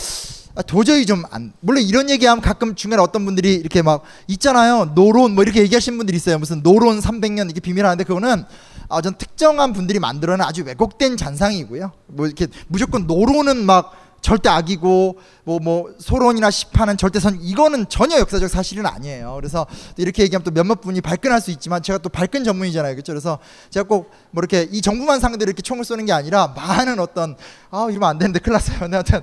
도저히 0.66 1.06
좀 1.06 1.22
안, 1.30 1.52
물론 1.60 1.82
이런 1.82 2.10
얘기하면 2.10 2.42
가끔 2.42 2.74
중간에 2.74 3.02
어떤 3.02 3.24
분들이 3.24 3.54
이렇게 3.54 3.82
막 3.82 4.02
있잖아요. 4.26 4.92
노론 4.94 5.34
뭐 5.34 5.44
이렇게 5.44 5.60
얘기하시는 5.62 5.96
분들이 5.96 6.16
있어요. 6.16 6.38
무슨 6.38 6.62
노론 6.62 7.00
300년 7.00 7.46
이렇게 7.46 7.60
비밀하는데 7.60 8.04
그거는 8.04 8.44
아, 8.88 9.00
전 9.00 9.14
특정한 9.16 9.72
분들이 9.72 9.98
만들어낸 9.98 10.46
아주 10.46 10.64
왜곡된 10.64 11.16
잔상이고요. 11.16 11.92
뭐 12.06 12.26
이렇게 12.26 12.46
무조건 12.68 13.06
노론은 13.06 13.64
막 13.64 14.04
절대 14.20 14.48
악이고 14.48 15.18
뭐뭐 15.44 15.94
소론이나 16.00 16.50
시파는 16.50 16.96
절대 16.96 17.20
선 17.20 17.38
이거는 17.40 17.88
전혀 17.88 18.18
역사적 18.18 18.50
사실은 18.50 18.84
아니에요. 18.84 19.34
그래서 19.36 19.64
이렇게 19.96 20.24
얘기하면 20.24 20.42
또 20.42 20.50
몇몇 20.50 20.80
분이 20.80 21.00
발끈할 21.02 21.40
수 21.40 21.52
있지만 21.52 21.82
제가 21.84 21.98
또 21.98 22.08
발끈 22.08 22.42
전문이잖아요. 22.42 22.94
그렇죠? 22.94 23.12
그래서 23.12 23.38
제가 23.70 23.86
꼭 23.86 24.10
뭐 24.30 24.40
이렇게 24.40 24.68
이 24.70 24.82
정부만 24.82 25.20
상대로 25.20 25.48
이렇게 25.48 25.62
총을 25.62 25.84
쏘는 25.84 26.06
게 26.06 26.12
아니라 26.12 26.48
많은 26.48 26.98
어떤 26.98 27.36
아 27.70 27.86
이러면 27.88 28.08
안 28.08 28.18
되는데. 28.18 28.40
근데 28.40 28.96
하여튼 28.96 29.22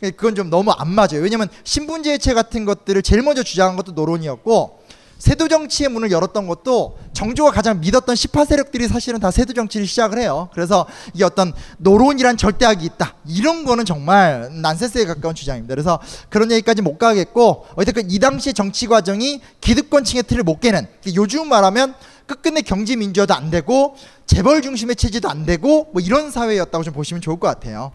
그건 0.00 0.34
좀 0.34 0.50
너무 0.50 0.70
안 0.72 0.88
맞아요. 0.90 1.20
왜냐면 1.22 1.48
신분제체 1.64 2.34
같은 2.34 2.64
것들을 2.64 3.02
제일 3.02 3.22
먼저 3.22 3.42
주장한 3.42 3.76
것도 3.76 3.92
노론이었고 3.92 4.86
세도 5.18 5.48
정치의 5.48 5.88
문을 5.88 6.10
열었던 6.10 6.46
것도 6.46 6.98
정조가 7.14 7.50
가장 7.50 7.80
믿었던 7.80 8.14
시파 8.16 8.44
세력들이 8.44 8.86
사실은 8.86 9.18
다 9.18 9.30
세도 9.30 9.54
정치를 9.54 9.86
시작을 9.86 10.18
해요. 10.18 10.50
그래서 10.52 10.86
이 11.14 11.22
어떤 11.22 11.54
노론이란 11.78 12.36
절대악이 12.36 12.84
있다. 12.84 13.14
이런 13.26 13.64
거는 13.64 13.86
정말 13.86 14.50
난센스에 14.60 15.06
가까운 15.06 15.34
주장입니다. 15.34 15.74
그래서 15.74 15.98
그런 16.28 16.52
얘기까지 16.52 16.82
못 16.82 16.98
가겠고 16.98 17.66
어쨌든 17.76 18.10
이 18.10 18.18
당시의 18.18 18.52
정치 18.52 18.86
과정이 18.86 19.40
기득권층의 19.60 20.24
틀을 20.24 20.42
못 20.42 20.60
깨는 20.60 20.86
요즘 21.14 21.48
말하면 21.48 21.94
끝끝내 22.26 22.60
경제 22.60 22.96
민주화도 22.96 23.32
안 23.34 23.50
되고 23.50 23.96
재벌 24.26 24.60
중심의 24.60 24.96
체제도 24.96 25.30
안 25.30 25.46
되고 25.46 25.88
뭐 25.92 26.02
이런 26.02 26.30
사회였다고 26.30 26.84
좀 26.84 26.92
보시면 26.92 27.22
좋을 27.22 27.38
것 27.38 27.46
같아요. 27.46 27.92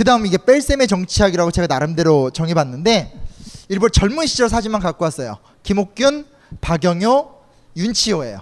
그 0.00 0.04
다음 0.04 0.24
이게 0.24 0.38
뺄셈의 0.38 0.88
정치학이라고 0.88 1.50
제가 1.50 1.66
나름대로 1.66 2.30
정해봤는데 2.30 3.12
일부 3.68 3.90
젊은 3.90 4.26
시절 4.26 4.48
사진만 4.48 4.80
갖고 4.80 5.04
왔어요. 5.04 5.36
김옥균, 5.62 6.24
박영효, 6.62 7.30
윤치호예요. 7.76 8.40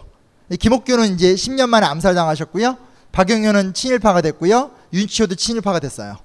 김옥균은 0.56 1.14
이제 1.14 1.34
10년 1.34 1.68
만에 1.68 1.84
암살당하셨고요. 1.84 2.76
박영효는 3.10 3.74
친일파가 3.74 4.20
됐고요. 4.20 4.70
윤치호도 4.92 5.34
친일파가 5.34 5.80
됐어요. 5.80 6.18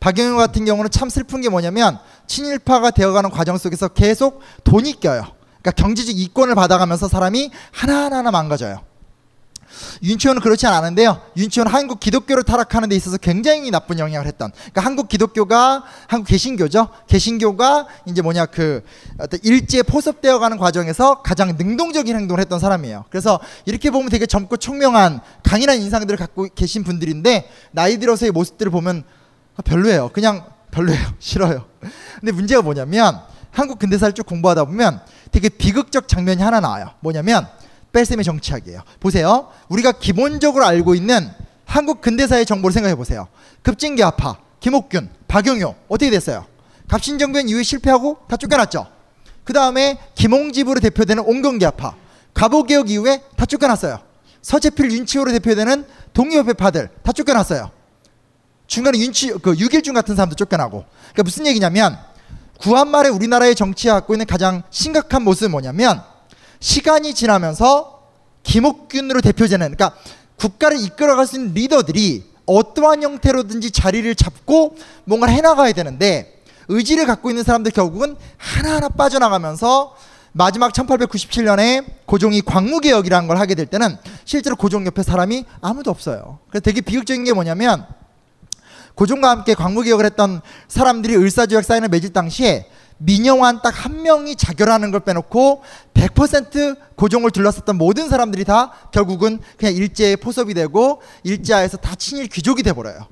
박영효 0.00 0.36
같은 0.36 0.66
경우는 0.66 0.90
참 0.90 1.08
슬픈 1.08 1.40
게 1.40 1.48
뭐냐면 1.48 1.98
친일파가 2.26 2.90
되어가는 2.90 3.30
과정 3.30 3.56
속에서 3.56 3.88
계속 3.88 4.42
돈이 4.64 5.00
껴요. 5.00 5.24
그러니까 5.62 5.70
경제적 5.70 6.14
이권을 6.14 6.54
받아가면서 6.54 7.08
사람이 7.08 7.50
하나하나 7.72 8.30
망가져요. 8.30 8.82
윤치호는 10.02 10.40
그렇지 10.40 10.66
않았는데요. 10.66 11.20
윤치호는 11.36 11.72
한국 11.72 12.00
기독교를 12.00 12.42
타락하는 12.42 12.88
데 12.88 12.96
있어서 12.96 13.16
굉장히 13.16 13.70
나쁜 13.70 13.98
영향을 13.98 14.26
했던. 14.26 14.50
그러니까 14.52 14.80
한국 14.82 15.08
기독교가 15.08 15.84
한국 16.06 16.28
개신교죠. 16.28 16.88
개신교가 17.06 17.86
이제 18.06 18.22
뭐냐 18.22 18.46
그 18.46 18.82
일제에 19.42 19.82
포섭되어가는 19.82 20.58
과정에서 20.58 21.22
가장 21.22 21.56
능동적인 21.56 22.14
행동을 22.16 22.40
했던 22.40 22.58
사람이에요. 22.58 23.04
그래서 23.10 23.40
이렇게 23.64 23.90
보면 23.90 24.08
되게 24.10 24.26
젊고 24.26 24.56
총명한 24.56 25.20
강인한 25.42 25.78
인상들을 25.78 26.18
갖고 26.18 26.48
계신 26.54 26.84
분들인데 26.84 27.48
나이 27.72 27.98
들어서의 27.98 28.32
모습들을 28.32 28.70
보면 28.70 29.04
아, 29.56 29.62
별로예요. 29.62 30.10
그냥 30.12 30.44
별로예요. 30.70 31.06
싫어요. 31.18 31.64
근데 32.20 32.32
문제가 32.32 32.62
뭐냐면 32.62 33.20
한국 33.50 33.78
근대사를 33.78 34.12
쭉 34.14 34.26
공부하다 34.26 34.64
보면 34.64 35.00
되게 35.30 35.48
비극적 35.48 36.08
장면이 36.08 36.42
하나 36.42 36.60
나와요. 36.60 36.90
뭐냐면 37.00 37.46
뺄셈의 37.94 38.24
정치학이에요. 38.24 38.82
보세요. 39.00 39.48
우리가 39.68 39.92
기본적으로 39.92 40.66
알고 40.66 40.94
있는 40.94 41.30
한국 41.64 42.00
근대사의 42.00 42.44
정보를 42.44 42.72
생각해 42.74 42.94
보세요. 42.96 43.28
급진계 43.62 44.02
아파, 44.02 44.36
김옥균, 44.60 45.08
박용효 45.28 45.74
어떻게 45.88 46.10
됐어요? 46.10 46.44
갑신정변 46.88 47.48
이후에 47.48 47.62
실패하고 47.62 48.18
다 48.28 48.36
쫓겨났죠. 48.36 48.86
그 49.44 49.52
다음에 49.52 49.98
김홍집으로 50.14 50.80
대표되는 50.80 51.22
옹경계 51.24 51.64
아파, 51.66 51.94
갑오개혁 52.34 52.90
이후에 52.90 53.22
다 53.36 53.46
쫓겨났어요. 53.46 54.00
서재필 54.42 54.90
윤치호로 54.90 55.32
대표되는 55.32 55.86
독립협회파들 56.12 56.90
다 57.02 57.12
쫓겨났어요. 57.12 57.70
중간에 58.66 58.98
윤치 58.98 59.34
그 59.42 59.56
유길중 59.56 59.94
같은 59.94 60.16
사람도 60.16 60.36
쫓겨나고. 60.36 60.84
그러니까 61.12 61.22
무슨 61.22 61.46
얘기냐면 61.46 61.98
구한 62.58 62.88
말에 62.88 63.08
우리나라의 63.08 63.54
정치에 63.54 63.90
갖고 63.90 64.14
있는 64.14 64.26
가장 64.26 64.62
심각한 64.70 65.22
모습은 65.22 65.50
뭐냐면 65.50 66.02
시간이 66.64 67.12
지나면서 67.12 68.04
김옥균으로 68.42 69.20
대표되는 69.20 69.76
그러니까 69.76 69.94
국가를 70.36 70.80
이끌어갈 70.80 71.26
수 71.26 71.36
있는 71.36 71.52
리더들이 71.52 72.24
어떠한 72.46 73.02
형태로든지 73.02 73.70
자리를 73.70 74.14
잡고 74.14 74.74
뭔가를 75.04 75.34
해나가야 75.34 75.72
되는데 75.72 76.42
의지를 76.68 77.04
갖고 77.04 77.28
있는 77.28 77.44
사람들 77.44 77.70
결국은 77.72 78.16
하나하나 78.38 78.88
빠져나가면서 78.88 79.94
마지막 80.32 80.72
1897년에 80.72 81.84
고종이 82.06 82.40
광무개혁이라는 82.40 83.28
걸 83.28 83.38
하게 83.38 83.54
될 83.54 83.66
때는 83.66 83.98
실제로 84.24 84.56
고종 84.56 84.86
옆에 84.86 85.02
사람이 85.02 85.44
아무도 85.60 85.90
없어요. 85.90 86.38
그래서 86.48 86.62
되게 86.62 86.80
비극적인 86.80 87.24
게 87.24 87.34
뭐냐면 87.34 87.86
고종과 88.94 89.30
함께 89.30 89.54
광무개혁을 89.54 90.04
했던 90.04 90.40
사람들이 90.68 91.16
을사조약 91.16 91.64
사인을 91.64 91.88
맺을 91.88 92.12
당시에 92.12 92.68
민영환 92.98 93.60
딱 93.60 93.74
한 93.84 94.02
명이 94.02 94.36
자결하는 94.36 94.90
걸 94.90 95.00
빼놓고 95.00 95.62
100% 95.94 96.76
고종을 96.96 97.32
둘러쌌던 97.32 97.76
모든 97.76 98.08
사람들이 98.08 98.44
다 98.44 98.72
결국은 98.92 99.40
그냥 99.58 99.74
일제의 99.74 100.16
포섭이 100.16 100.54
되고 100.54 101.02
일제하에서 101.22 101.76
다 101.76 101.94
친일 101.96 102.28
귀족이 102.28 102.62
돼버려요. 102.62 103.06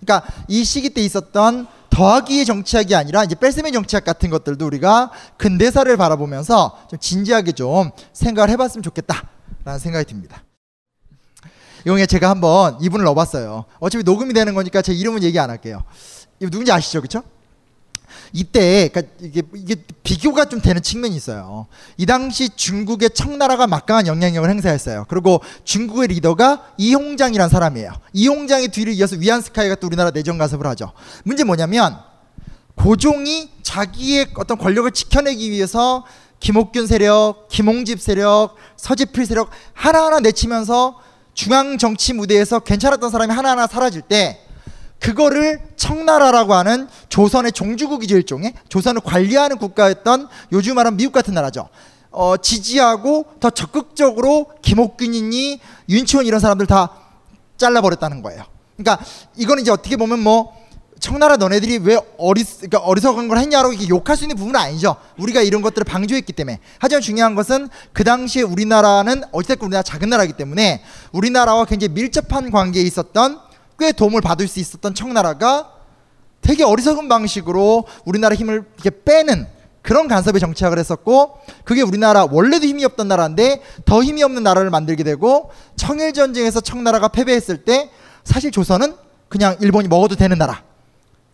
그러니까 0.00 0.28
이 0.48 0.64
시기 0.64 0.90
때 0.90 1.00
있었던 1.02 1.66
더하기의 1.90 2.44
정치학이 2.44 2.94
아니라 2.94 3.24
이제 3.24 3.34
뺄셈의 3.34 3.72
정치학 3.72 4.04
같은 4.04 4.28
것들도 4.30 4.66
우리가 4.66 5.10
근대사를 5.36 5.96
바라보면서 5.96 6.86
좀 6.90 6.98
진지하게 6.98 7.52
좀 7.52 7.90
생각을 8.12 8.50
해봤으면 8.50 8.82
좋겠다라는 8.82 9.78
생각이 9.78 10.04
듭니다. 10.04 10.42
이거 11.86 12.06
제가 12.06 12.30
한번 12.30 12.78
이분을 12.80 13.04
넣어봤어요. 13.04 13.64
어차피 13.78 14.04
녹음이 14.04 14.34
되는 14.34 14.54
거니까 14.54 14.82
제 14.82 14.92
이름은 14.92 15.22
얘기 15.22 15.38
안 15.38 15.50
할게요. 15.50 15.82
이거 16.40 16.50
누군지 16.50 16.72
아시죠, 16.72 17.00
그렇죠? 17.00 17.22
이때 18.32 18.88
그러니까 18.88 19.14
이게 19.20 19.42
이게 19.54 19.76
비교가 20.02 20.44
좀 20.46 20.60
되는 20.60 20.82
측면이 20.82 21.14
있어요. 21.16 21.66
이 21.96 22.06
당시 22.06 22.50
중국의 22.50 23.10
청나라가 23.10 23.66
막강한 23.66 24.06
영향력을 24.06 24.48
행사했어요. 24.48 25.06
그리고 25.08 25.40
중국의 25.64 26.08
리더가 26.08 26.72
이홍장이라는 26.76 27.48
사람이에요. 27.48 27.92
이홍장의 28.12 28.68
뒤를 28.68 28.92
이어서 28.94 29.16
위안스카이가 29.16 29.76
또 29.76 29.86
우리나라 29.86 30.10
내정 30.10 30.38
가섭을 30.38 30.66
하죠. 30.66 30.92
문제 31.24 31.44
뭐냐면 31.44 31.96
고종이 32.74 33.50
자기의 33.62 34.28
어떤 34.36 34.56
권력을 34.56 34.90
지켜내기 34.90 35.50
위해서 35.50 36.04
김옥균 36.40 36.86
세력, 36.86 37.48
김홍집 37.48 38.00
세력, 38.00 38.54
서지필 38.76 39.26
세력 39.26 39.50
하나하나 39.72 40.20
내치면서 40.20 41.00
중앙 41.38 41.78
정치 41.78 42.14
무대에서 42.14 42.58
괜찮았던 42.58 43.10
사람이 43.10 43.32
하나하나 43.32 43.68
사라질 43.68 44.02
때 44.02 44.40
그거를 44.98 45.60
청나라라고 45.76 46.52
하는 46.52 46.88
조선의 47.10 47.52
종주국이죠 47.52 48.16
일종의 48.16 48.54
조선을 48.68 49.02
관리하는 49.02 49.56
국가였던 49.56 50.26
요즘 50.50 50.74
말하는 50.74 50.96
미국 50.96 51.12
같은 51.12 51.34
나라죠. 51.34 51.68
어, 52.10 52.36
지지하고 52.38 53.26
더 53.38 53.50
적극적으로 53.50 54.50
김옥균이니 54.62 55.60
윤치원 55.88 56.26
이런 56.26 56.40
사람들 56.40 56.66
다 56.66 56.90
잘라버렸다는 57.56 58.20
거예요. 58.20 58.42
그러니까 58.76 59.06
이거는 59.36 59.62
이제 59.62 59.70
어떻게 59.70 59.96
보면 59.96 60.18
뭐 60.18 60.57
청나라 61.00 61.36
너네들이 61.36 61.78
왜 61.78 61.98
어리, 62.18 62.44
그러니까 62.44 62.78
어리석은 62.78 63.28
걸 63.28 63.38
했냐라고 63.38 63.72
이게 63.72 63.88
욕할 63.88 64.16
수 64.16 64.24
있는 64.24 64.36
부분은 64.36 64.58
아니죠. 64.58 64.96
우리가 65.18 65.42
이런 65.42 65.62
것들을 65.62 65.84
방조했기 65.84 66.32
때문에. 66.32 66.58
하지만 66.78 67.02
중요한 67.02 67.34
것은 67.34 67.68
그 67.92 68.04
당시에 68.04 68.42
우리나라는 68.42 69.22
어찌됐건 69.32 69.66
우리나라 69.66 69.82
작은 69.82 70.08
나라이기 70.08 70.34
때문에 70.34 70.82
우리나라와 71.12 71.64
굉장히 71.64 71.94
밀접한 71.94 72.50
관계에 72.50 72.82
있었던 72.82 73.40
꽤 73.78 73.92
도움을 73.92 74.20
받을 74.20 74.48
수 74.48 74.58
있었던 74.58 74.94
청나라가 74.94 75.72
되게 76.40 76.64
어리석은 76.64 77.08
방식으로 77.08 77.84
우리나라 78.04 78.34
힘을 78.34 78.64
이렇게 78.76 78.90
빼는 79.04 79.46
그런 79.82 80.08
간섭의 80.08 80.40
정치학을 80.40 80.78
했었고 80.78 81.38
그게 81.64 81.82
우리나라 81.82 82.26
원래도 82.30 82.66
힘이 82.66 82.84
없던 82.84 83.08
나라인데 83.08 83.62
더 83.84 84.02
힘이 84.02 84.22
없는 84.22 84.42
나라를 84.42 84.70
만들게 84.70 85.02
되고 85.02 85.50
청일 85.76 86.12
전쟁에서 86.12 86.60
청나라가 86.60 87.08
패배했을 87.08 87.64
때 87.64 87.90
사실 88.24 88.50
조선은 88.50 88.94
그냥 89.28 89.56
일본이 89.60 89.88
먹어도 89.88 90.16
되는 90.16 90.36
나라 90.36 90.67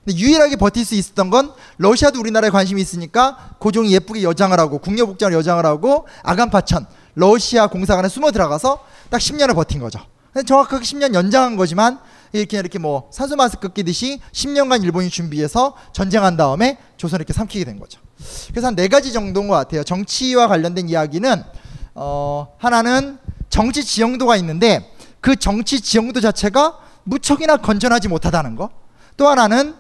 근데 0.04 0.18
유일하게 0.18 0.56
버틸 0.56 0.84
수 0.84 0.94
있었던 0.94 1.30
건 1.30 1.52
러시아도 1.78 2.20
우리나라에 2.20 2.50
관심이 2.50 2.80
있으니까 2.80 3.56
고종이 3.58 3.92
예쁘게 3.92 4.22
여장을 4.22 4.58
하고 4.58 4.78
국녀복장을 4.78 5.32
여장을 5.34 5.64
하고 5.64 6.06
아간파천 6.22 6.86
러시아 7.14 7.66
공사관에 7.68 8.08
숨어 8.08 8.30
들어가서 8.32 8.84
딱 9.10 9.18
10년을 9.18 9.54
버틴 9.54 9.80
거죠. 9.80 10.00
정확하게 10.46 10.84
10년 10.84 11.14
연장한 11.14 11.56
거지만 11.56 12.00
이렇게 12.32 12.58
이렇게 12.58 12.78
뭐 12.80 13.08
산소 13.12 13.36
마스크 13.36 13.68
끼듯이 13.68 14.20
10년간 14.32 14.82
일본이 14.82 15.08
준비해서 15.08 15.76
전쟁한 15.92 16.36
다음에 16.36 16.78
조선을 16.96 17.20
이렇게 17.22 17.32
삼키게 17.32 17.64
된 17.64 17.78
거죠. 17.78 18.00
그래서 18.50 18.66
한 18.66 18.74
네 18.74 18.88
가지 18.88 19.12
정도인 19.12 19.46
것 19.46 19.54
같아요. 19.54 19.84
정치와 19.84 20.48
관련된 20.48 20.88
이야기는 20.88 21.42
어 21.94 22.48
하나는 22.58 23.18
정치 23.48 23.84
지형도가 23.84 24.34
있는데 24.36 24.90
그 25.20 25.36
정치 25.36 25.80
지형도 25.80 26.20
자체가 26.20 26.78
무척이나 27.04 27.56
건전하지 27.56 28.08
못하다는 28.08 28.56
거. 28.56 28.70
또 29.16 29.28
하나는 29.28 29.76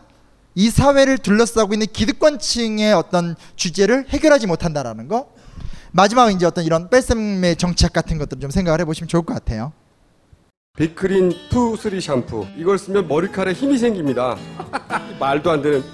이 0.54 0.70
사회를 0.70 1.18
둘러싸고 1.18 1.74
있는 1.74 1.86
기득권층의 1.92 2.92
어떤 2.92 3.36
주제를 3.56 4.06
해결하지 4.08 4.46
못한다라는 4.46 5.08
거. 5.08 5.28
마지막은 5.92 6.34
이제 6.34 6.46
어떤 6.46 6.64
이런 6.64 6.90
뺄셈의 6.90 7.56
정책 7.56 7.92
같은 7.92 8.18
것들 8.18 8.40
좀 8.40 8.50
생각을 8.50 8.80
해보시면 8.80 9.08
좋을 9.08 9.24
것 9.24 9.34
같아요. 9.34 9.72
빅그린 10.76 11.32
투 11.50 11.76
쓰리 11.76 12.00
샴푸. 12.00 12.46
이걸 12.56 12.78
쓰면 12.78 13.06
머리카락에 13.06 13.52
힘이 13.52 13.78
생깁니다. 13.78 14.36
말도 15.20 15.50
안 15.52 15.62
되는. 15.62 15.84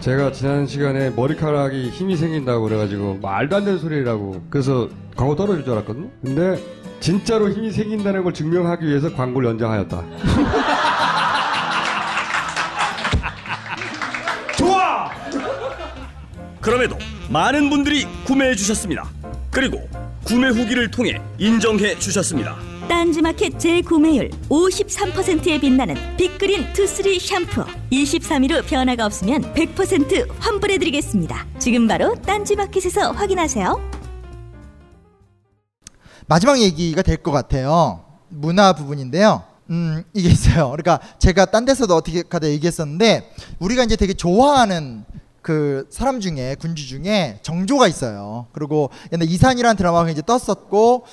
제가 0.00 0.32
지난 0.32 0.66
시간에 0.66 1.10
머리카락이 1.10 1.90
힘이 1.90 2.16
생긴다고 2.16 2.62
그래가지고 2.64 3.18
말도 3.20 3.56
안 3.56 3.64
되는 3.64 3.78
소리라고 3.78 4.42
그래서 4.48 4.88
광고 5.16 5.34
떨어질 5.34 5.64
줄 5.64 5.72
알았거든요 5.74 6.08
근데 6.24 6.62
진짜로 7.00 7.50
힘이 7.50 7.72
생긴다는 7.72 8.22
걸 8.22 8.32
증명하기 8.32 8.86
위해서 8.86 9.12
광고를 9.12 9.50
연장하였다 9.50 10.04
그럼에도 16.68 16.98
많은 17.30 17.70
분들이 17.70 18.06
구매해 18.26 18.54
주셨습니다. 18.54 19.08
그리고 19.50 19.88
구매 20.22 20.48
후기를 20.48 20.90
통해 20.90 21.18
인정해 21.38 21.98
주셨습니다. 21.98 22.56
딴지마켓 22.86 23.58
재구매율 23.58 24.28
53%에 24.50 25.60
빛나는 25.60 25.96
빅그린 26.18 26.70
투쓰리 26.74 27.18
샴푸 27.20 27.64
23일 27.90 28.52
후 28.52 28.62
변화가 28.66 29.06
없으면 29.06 29.54
100% 29.54 30.28
환불해드리겠습니다. 30.38 31.46
지금 31.58 31.88
바로 31.88 32.14
딴지마켓에서 32.16 33.12
확인하세요. 33.12 33.90
마지막 36.26 36.60
얘기가 36.60 37.00
될 37.00 37.16
것 37.16 37.30
같아요. 37.30 38.04
문화 38.28 38.74
부분인데요. 38.74 39.42
음, 39.70 40.04
이게 40.12 40.28
있어요. 40.28 40.70
그러니까 40.72 41.00
제가 41.18 41.46
딴 41.46 41.64
데서도 41.64 41.94
어떻게 41.94 42.22
가다 42.22 42.46
얘기했었는데 42.48 43.32
우리가 43.58 43.84
이제 43.84 43.96
되게 43.96 44.12
좋아하는 44.12 45.06
그 45.42 45.86
사람 45.90 46.20
중에 46.20 46.56
군주 46.56 46.86
중에 46.86 47.38
정조가 47.42 47.88
있어요. 47.88 48.46
그리고 48.52 48.90
옛날 49.12 49.28
이산이라는 49.28 49.76
드라마가 49.76 50.10
이제 50.10 50.22
떴었고 50.22 51.04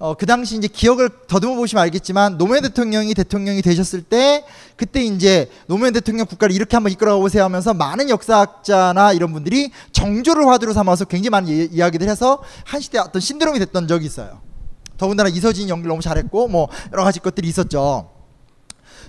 어, 0.00 0.14
그 0.14 0.24
당시 0.24 0.56
이제 0.56 0.66
기억을 0.66 1.10
더듬어 1.28 1.56
보시면 1.56 1.82
알겠지만 1.82 2.38
노무현 2.38 2.62
대통령이 2.62 3.12
대통령이 3.12 3.60
되셨을 3.60 4.00
때 4.00 4.46
그때 4.76 5.04
이제 5.04 5.50
노무현 5.66 5.92
대통령 5.92 6.24
국가를 6.24 6.54
이렇게 6.54 6.74
한번 6.74 6.90
이끌어가 6.90 7.18
보세요 7.18 7.44
하면서 7.44 7.74
많은 7.74 8.08
역사학자나 8.08 9.12
이런 9.12 9.30
분들이 9.34 9.70
정조를 9.92 10.48
화두로 10.48 10.72
삼아서 10.72 11.04
굉장히 11.04 11.28
많은 11.28 11.48
이, 11.48 11.68
이야기들 11.70 12.08
해서 12.08 12.42
한 12.64 12.80
시대 12.80 12.98
어떤 12.98 13.20
신드롬이 13.20 13.58
됐던 13.58 13.88
적이 13.88 14.06
있어요. 14.06 14.40
더군다나 14.96 15.28
이서진 15.28 15.68
연기를 15.68 15.90
너무 15.90 16.00
잘했고 16.00 16.48
뭐 16.48 16.68
여러 16.92 17.04
가지 17.04 17.20
것들이 17.20 17.46
있었죠. 17.48 18.10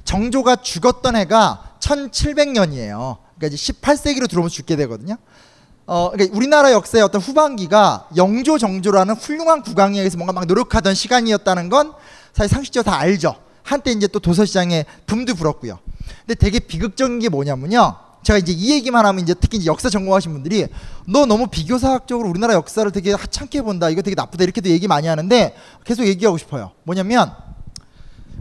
정조가 0.04 0.58
죽었던 0.58 1.16
해가 1.16 1.78
1700년이에요. 1.80 3.18
그러니까 3.42 3.48
이제 3.48 3.74
18세기로 3.74 4.30
들어오면 4.30 4.50
죽게 4.50 4.76
되거든요. 4.76 5.18
어, 5.88 6.12
그러니까 6.12 6.38
우리나라 6.38 6.72
역사의 6.72 7.04
어떤 7.04 7.20
후반기가 7.20 8.08
영조 8.16 8.60
정조라는 8.60 9.16
훌륭한 9.16 9.64
국왕에 9.64 9.98
의해서 9.98 10.18
뭔가 10.18 10.32
막 10.32 10.46
노력하던 10.46 10.94
시간이었다는 10.94 11.70
건 11.70 11.94
사실 12.34 12.54
상식적으로 12.54 12.90
다 12.92 13.00
알죠. 13.00 13.36
한때 13.64 13.92
이제 13.92 14.08
또 14.08 14.20
도서시장에 14.20 14.86
붐도 15.08 15.34
불었고요. 15.34 15.80
근데 16.20 16.36
되게 16.36 16.60
비극적인 16.60 17.20
게 17.20 17.30
뭐냐면요. 17.30 17.96
제가 18.24 18.38
이제 18.38 18.52
이 18.52 18.72
얘기만 18.74 19.06
하면 19.08 19.24
이제 19.24 19.34
특히 19.34 19.58
이제 19.58 19.66
역사 19.66 19.90
전공하신 19.90 20.32
분들이 20.32 20.68
너 21.08 21.26
너무 21.26 21.48
비교사학적으로 21.48 22.30
우리나라 22.30 22.54
역사를 22.54 22.90
되게 22.92 23.14
하찮게 23.14 23.64
본다. 23.64 23.90
이거 23.90 24.04
되게 24.04 24.14
나쁘다. 24.14 24.44
이렇게도 24.44 24.70
얘기 24.70 24.88
많이 24.88 25.08
하는데 25.08 25.56
계속 25.84 26.06
얘기하고 26.06 26.38
싶어요. 26.38 26.72
뭐냐면 26.84 27.34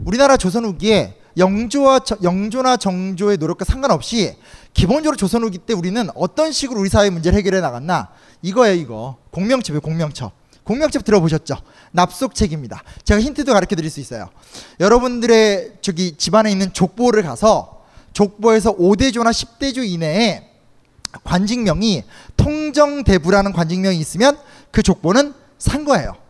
우리나라 0.05 0.37
조선 0.37 0.65
후기에 0.65 1.20
영조와 1.37 1.99
저- 1.99 2.17
영조나 2.23 2.77
정조의 2.77 3.37
노력과 3.37 3.65
상관없이 3.65 4.35
기본적으로 4.73 5.15
조선 5.17 5.43
후기 5.43 5.57
때 5.57 5.73
우리는 5.73 6.07
어떤 6.15 6.51
식으로 6.51 6.79
우리 6.79 6.89
사회 6.89 7.09
문제를 7.09 7.37
해결해 7.37 7.61
나갔나? 7.61 8.09
이거예요 8.41 8.75
이거. 8.75 9.17
공명첩이에요 9.31 9.81
공명첩 9.81 10.31
공명첩 10.63 11.03
들어보셨죠? 11.03 11.57
납속책입니다. 11.91 12.83
제가 13.03 13.19
힌트도 13.19 13.53
가르쳐 13.53 13.75
드릴 13.75 13.89
수 13.89 13.99
있어요. 13.99 14.29
여러분들의 14.79 15.73
저기 15.81 16.15
집안에 16.17 16.51
있는 16.51 16.71
족보를 16.73 17.23
가서 17.23 17.81
족보에서 18.13 18.75
5대조나 18.77 19.31
10대조 19.31 19.83
이내에 19.85 20.49
관직명이 21.23 22.03
통정대부라는 22.37 23.51
관직명이 23.53 23.97
있으면 23.97 24.37
그 24.71 24.81
족보는 24.83 25.33
산 25.57 25.83
거예요. 25.85 26.13
예. 26.15 26.20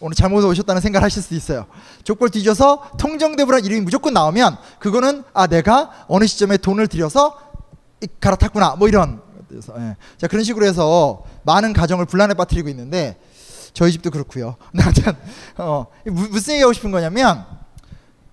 오늘 0.00 0.14
잘못 0.14 0.44
오셨다는 0.44 0.82
생각을 0.82 1.04
하실 1.04 1.22
수도 1.22 1.34
있어요. 1.34 1.66
족보를 2.04 2.30
뒤져서 2.30 2.90
통정대부라는 2.98 3.64
이름이 3.64 3.80
무조건 3.82 4.12
나오면 4.12 4.56
그거는 4.78 5.24
아 5.32 5.46
내가 5.46 5.90
어느 6.08 6.26
시점에 6.26 6.58
돈을 6.58 6.86
들여서 6.88 7.38
이- 8.02 8.08
갈아탔구나 8.20 8.76
뭐 8.76 8.88
이런 8.88 9.22
그래서 9.48 9.72
예. 9.78 9.96
자 10.18 10.26
그런 10.26 10.44
식으로 10.44 10.66
해서 10.66 11.22
많은 11.44 11.72
가정을 11.72 12.04
분란에 12.04 12.34
빠뜨리고 12.34 12.68
있는데 12.68 13.18
저희 13.72 13.90
집도 13.92 14.10
그렇고요. 14.10 14.56
아무튼 14.78 15.14
어, 15.56 15.86
무- 16.04 16.28
무슨 16.28 16.54
얘기하고 16.54 16.72
싶은 16.74 16.90
거냐면 16.90 17.44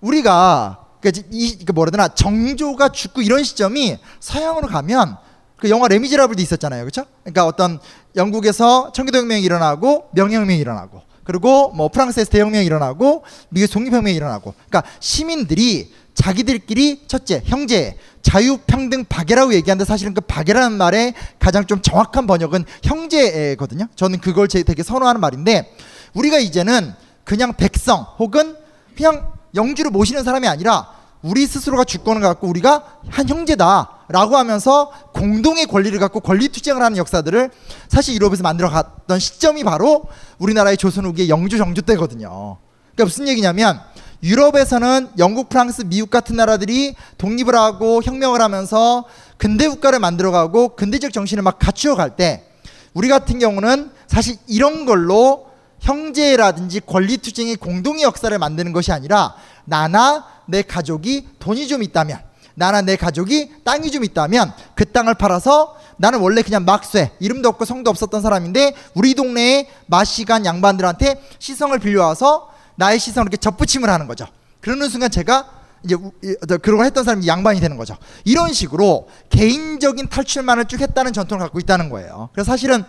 우리가 0.00 0.84
그러니까 1.00 1.26
이그 1.30 1.72
뭐라 1.72 1.90
되나 1.90 2.08
정조가 2.08 2.90
죽고 2.90 3.22
이런 3.22 3.42
시점이 3.42 3.98
서양으로 4.20 4.68
가면 4.68 5.16
그 5.56 5.70
영화 5.70 5.88
레미제라블도 5.88 6.42
있었잖아요, 6.42 6.82
그렇죠? 6.82 7.04
그러니까 7.22 7.46
어떤 7.46 7.78
영국에서 8.16 8.92
청기도혁명이 8.92 9.42
일어나고 9.42 10.08
명예혁명이 10.12 10.58
일어나고 10.58 11.00
그리고 11.24 11.70
뭐 11.70 11.88
프랑스에서 11.88 12.30
대혁명이 12.30 12.64
일어나고 12.64 13.24
미국 13.48 13.70
독립혁명이 13.72 14.14
일어나고 14.14 14.54
그러니까 14.68 14.90
시민들이 15.00 15.92
자기들끼리 16.14 17.02
첫째 17.08 17.42
형제 17.44 17.98
자유평등 18.22 19.06
박애라고 19.06 19.54
얘기하는데 19.54 19.84
사실은 19.84 20.14
그 20.14 20.20
박애라는 20.20 20.76
말의 20.78 21.14
가장 21.38 21.66
좀 21.66 21.82
정확한 21.82 22.26
번역은 22.26 22.64
형제거든요. 22.82 23.88
저는 23.96 24.20
그걸 24.20 24.48
제 24.48 24.62
되게 24.62 24.82
선호하는 24.82 25.20
말인데 25.20 25.74
우리가 26.14 26.38
이제는 26.38 26.92
그냥 27.24 27.54
백성 27.56 28.06
혹은 28.18 28.56
그냥 28.96 29.32
영주를 29.54 29.90
모시는 29.90 30.24
사람이 30.24 30.46
아니라 30.46 30.88
우리 31.24 31.46
스스로가 31.46 31.84
주권을 31.84 32.20
갖고 32.20 32.46
우리가 32.48 32.98
한 33.08 33.26
형제다라고 33.26 34.36
하면서 34.36 34.92
공동의 35.14 35.64
권리를 35.64 35.98
갖고 35.98 36.20
권리 36.20 36.50
투쟁을 36.50 36.82
하는 36.82 36.98
역사들을 36.98 37.50
사실 37.88 38.14
유럽에서 38.14 38.42
만들어 38.42 38.68
갔던 38.68 39.18
시점이 39.18 39.64
바로 39.64 40.04
우리나라의 40.38 40.76
조선 40.76 41.06
후기의 41.06 41.30
영주 41.30 41.56
정주 41.56 41.80
때거든요. 41.80 42.58
그러니까 42.94 43.04
무슨 43.04 43.26
얘기냐면 43.26 43.80
유럽에서는 44.22 45.12
영국, 45.16 45.48
프랑스, 45.48 45.82
미국 45.86 46.10
같은 46.10 46.36
나라들이 46.36 46.94
독립을 47.16 47.54
하고 47.54 48.02
혁명을 48.02 48.42
하면서 48.42 49.06
근대 49.38 49.66
국가를 49.66 50.00
만들어가고 50.00 50.76
근대적 50.76 51.14
정신을 51.14 51.42
막 51.42 51.58
갖추어 51.58 51.94
갈 51.94 52.16
때 52.16 52.44
우리 52.92 53.08
같은 53.08 53.38
경우는 53.38 53.90
사실 54.06 54.36
이런 54.46 54.84
걸로 54.84 55.46
형제라든지 55.80 56.80
권리 56.80 57.16
투쟁의 57.16 57.56
공동의 57.56 58.02
역사를 58.02 58.38
만드는 58.38 58.72
것이 58.72 58.92
아니라 58.92 59.34
나나 59.64 60.26
내 60.46 60.62
가족이 60.62 61.28
돈이 61.38 61.68
좀 61.68 61.82
있다면 61.82 62.20
나나 62.54 62.82
내 62.82 62.96
가족이 62.96 63.64
땅이 63.64 63.90
좀 63.90 64.04
있다면 64.04 64.52
그 64.74 64.90
땅을 64.90 65.14
팔아서 65.14 65.76
나는 65.96 66.20
원래 66.20 66.42
그냥 66.42 66.64
막쇠 66.64 67.12
이름도 67.20 67.48
없고 67.50 67.64
성도 67.64 67.90
없었던 67.90 68.20
사람인데 68.20 68.74
우리 68.94 69.14
동네에 69.14 69.68
마시간 69.86 70.44
양반들한테 70.44 71.22
시성을 71.38 71.78
빌려와서 71.78 72.50
나의 72.76 72.98
시성을 72.98 73.24
이렇게 73.24 73.36
접붙임을 73.36 73.88
하는 73.88 74.06
거죠. 74.06 74.26
그러는 74.60 74.88
순간 74.88 75.10
제가 75.10 75.48
이제 75.84 75.96
걸 75.96 76.84
했던 76.84 77.04
사람이 77.04 77.26
양반이 77.26 77.60
되는 77.60 77.76
거죠. 77.76 77.96
이런 78.24 78.52
식으로 78.52 79.08
개인적인 79.28 80.08
탈출만을 80.08 80.64
쭉 80.64 80.80
했다는 80.80 81.12
전통을 81.12 81.42
갖고 81.44 81.60
있다는 81.60 81.90
거예요. 81.90 82.30
그래서 82.32 82.50
사실은 82.50 82.82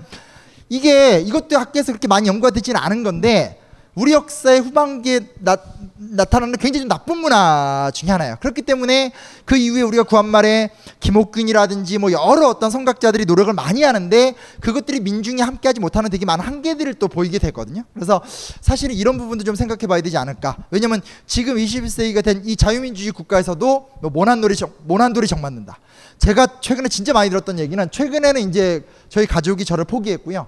이게 0.70 1.20
이것도 1.20 1.58
학계에서 1.58 1.92
그렇게 1.92 2.08
많이 2.08 2.28
연구가 2.28 2.52
되지는 2.52 2.80
않은 2.80 3.04
건데 3.04 3.62
우리 3.96 4.12
역사의 4.14 4.60
후반기에 4.60 5.22
나, 5.40 5.58
나타나는 5.98 6.58
굉장히 6.58 6.82
좀 6.82 6.90
나쁜 6.90 7.18
문화 7.18 7.92
중에 7.94 8.12
하나예요. 8.12 8.36
그렇기 8.42 8.62
때문에 8.62 9.12
그 9.46 9.56
이후에 9.58 9.82
우리가 9.82 10.04
구한말에 10.04 10.70
김옥균이라든지 11.00 11.98
뭐 11.98 12.12
여러 12.12 12.48
어떤 12.48 12.70
성각자들이 12.70 13.26
노력을 13.26 13.52
많이 13.54 13.84
하는데 13.84 14.36
그것들이 14.60 15.00
민중이 15.00 15.42
함께하지 15.42 15.80
못하는 15.80 16.10
되게 16.10 16.26
많은 16.26 16.44
한계들을 16.44 16.96
또 16.96 17.08
보이게 17.08 17.40
되거든요. 17.40 17.84
그래서 17.94 18.22
사실은 18.62 18.94
이런 18.96 19.18
부분도 19.18 19.44
좀 19.44 19.56
생각해 19.56 19.88
봐야 19.88 20.02
되지 20.02 20.18
않을까. 20.18 20.58
왜냐면 20.72 21.02
지금 21.26 21.56
21세기가 21.56 22.24
된 22.24 22.36
이 22.46 22.56
자유민주주의 22.56 23.12
국가에서도 23.12 23.90
뭐 24.02 24.12
모난돌이 24.12 24.56
정, 24.56 24.72
모난돌이 24.84 25.28
정 25.28 25.42
맞는다. 25.42 25.80
제가 26.20 26.60
최근에 26.62 26.90
진짜 26.90 27.14
많이 27.14 27.30
들었던 27.30 27.60
얘기는 27.60 27.90
최근에는 27.90 28.50
이제 28.50 28.86
저희 29.10 29.26
가족이 29.26 29.64
저를 29.66 29.86
포기했고요. 29.86 30.48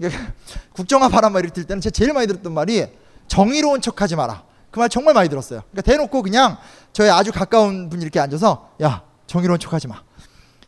이게 0.00 0.10
국정화 0.74 1.08
바람 1.08 1.32
막 1.34 1.40
이럴 1.40 1.50
때는 1.50 1.80
제가 1.80 1.92
제일 1.92 2.12
많이 2.12 2.26
들었던 2.26 2.52
말이 2.52 2.86
정의로운 3.28 3.80
척하지 3.80 4.16
마라. 4.16 4.42
그 4.70 4.78
말 4.80 4.88
정말 4.88 5.14
많이 5.14 5.28
들었어요. 5.28 5.62
그러니까 5.70 5.82
대놓고 5.82 6.22
그냥 6.22 6.56
저희 6.92 7.10
아주 7.10 7.32
가까운 7.32 7.88
분이 7.90 8.02
이렇게 8.02 8.18
앉아서 8.20 8.70
야 8.82 9.02
정의로운 9.26 9.58
척하지 9.60 9.88
마. 9.88 10.02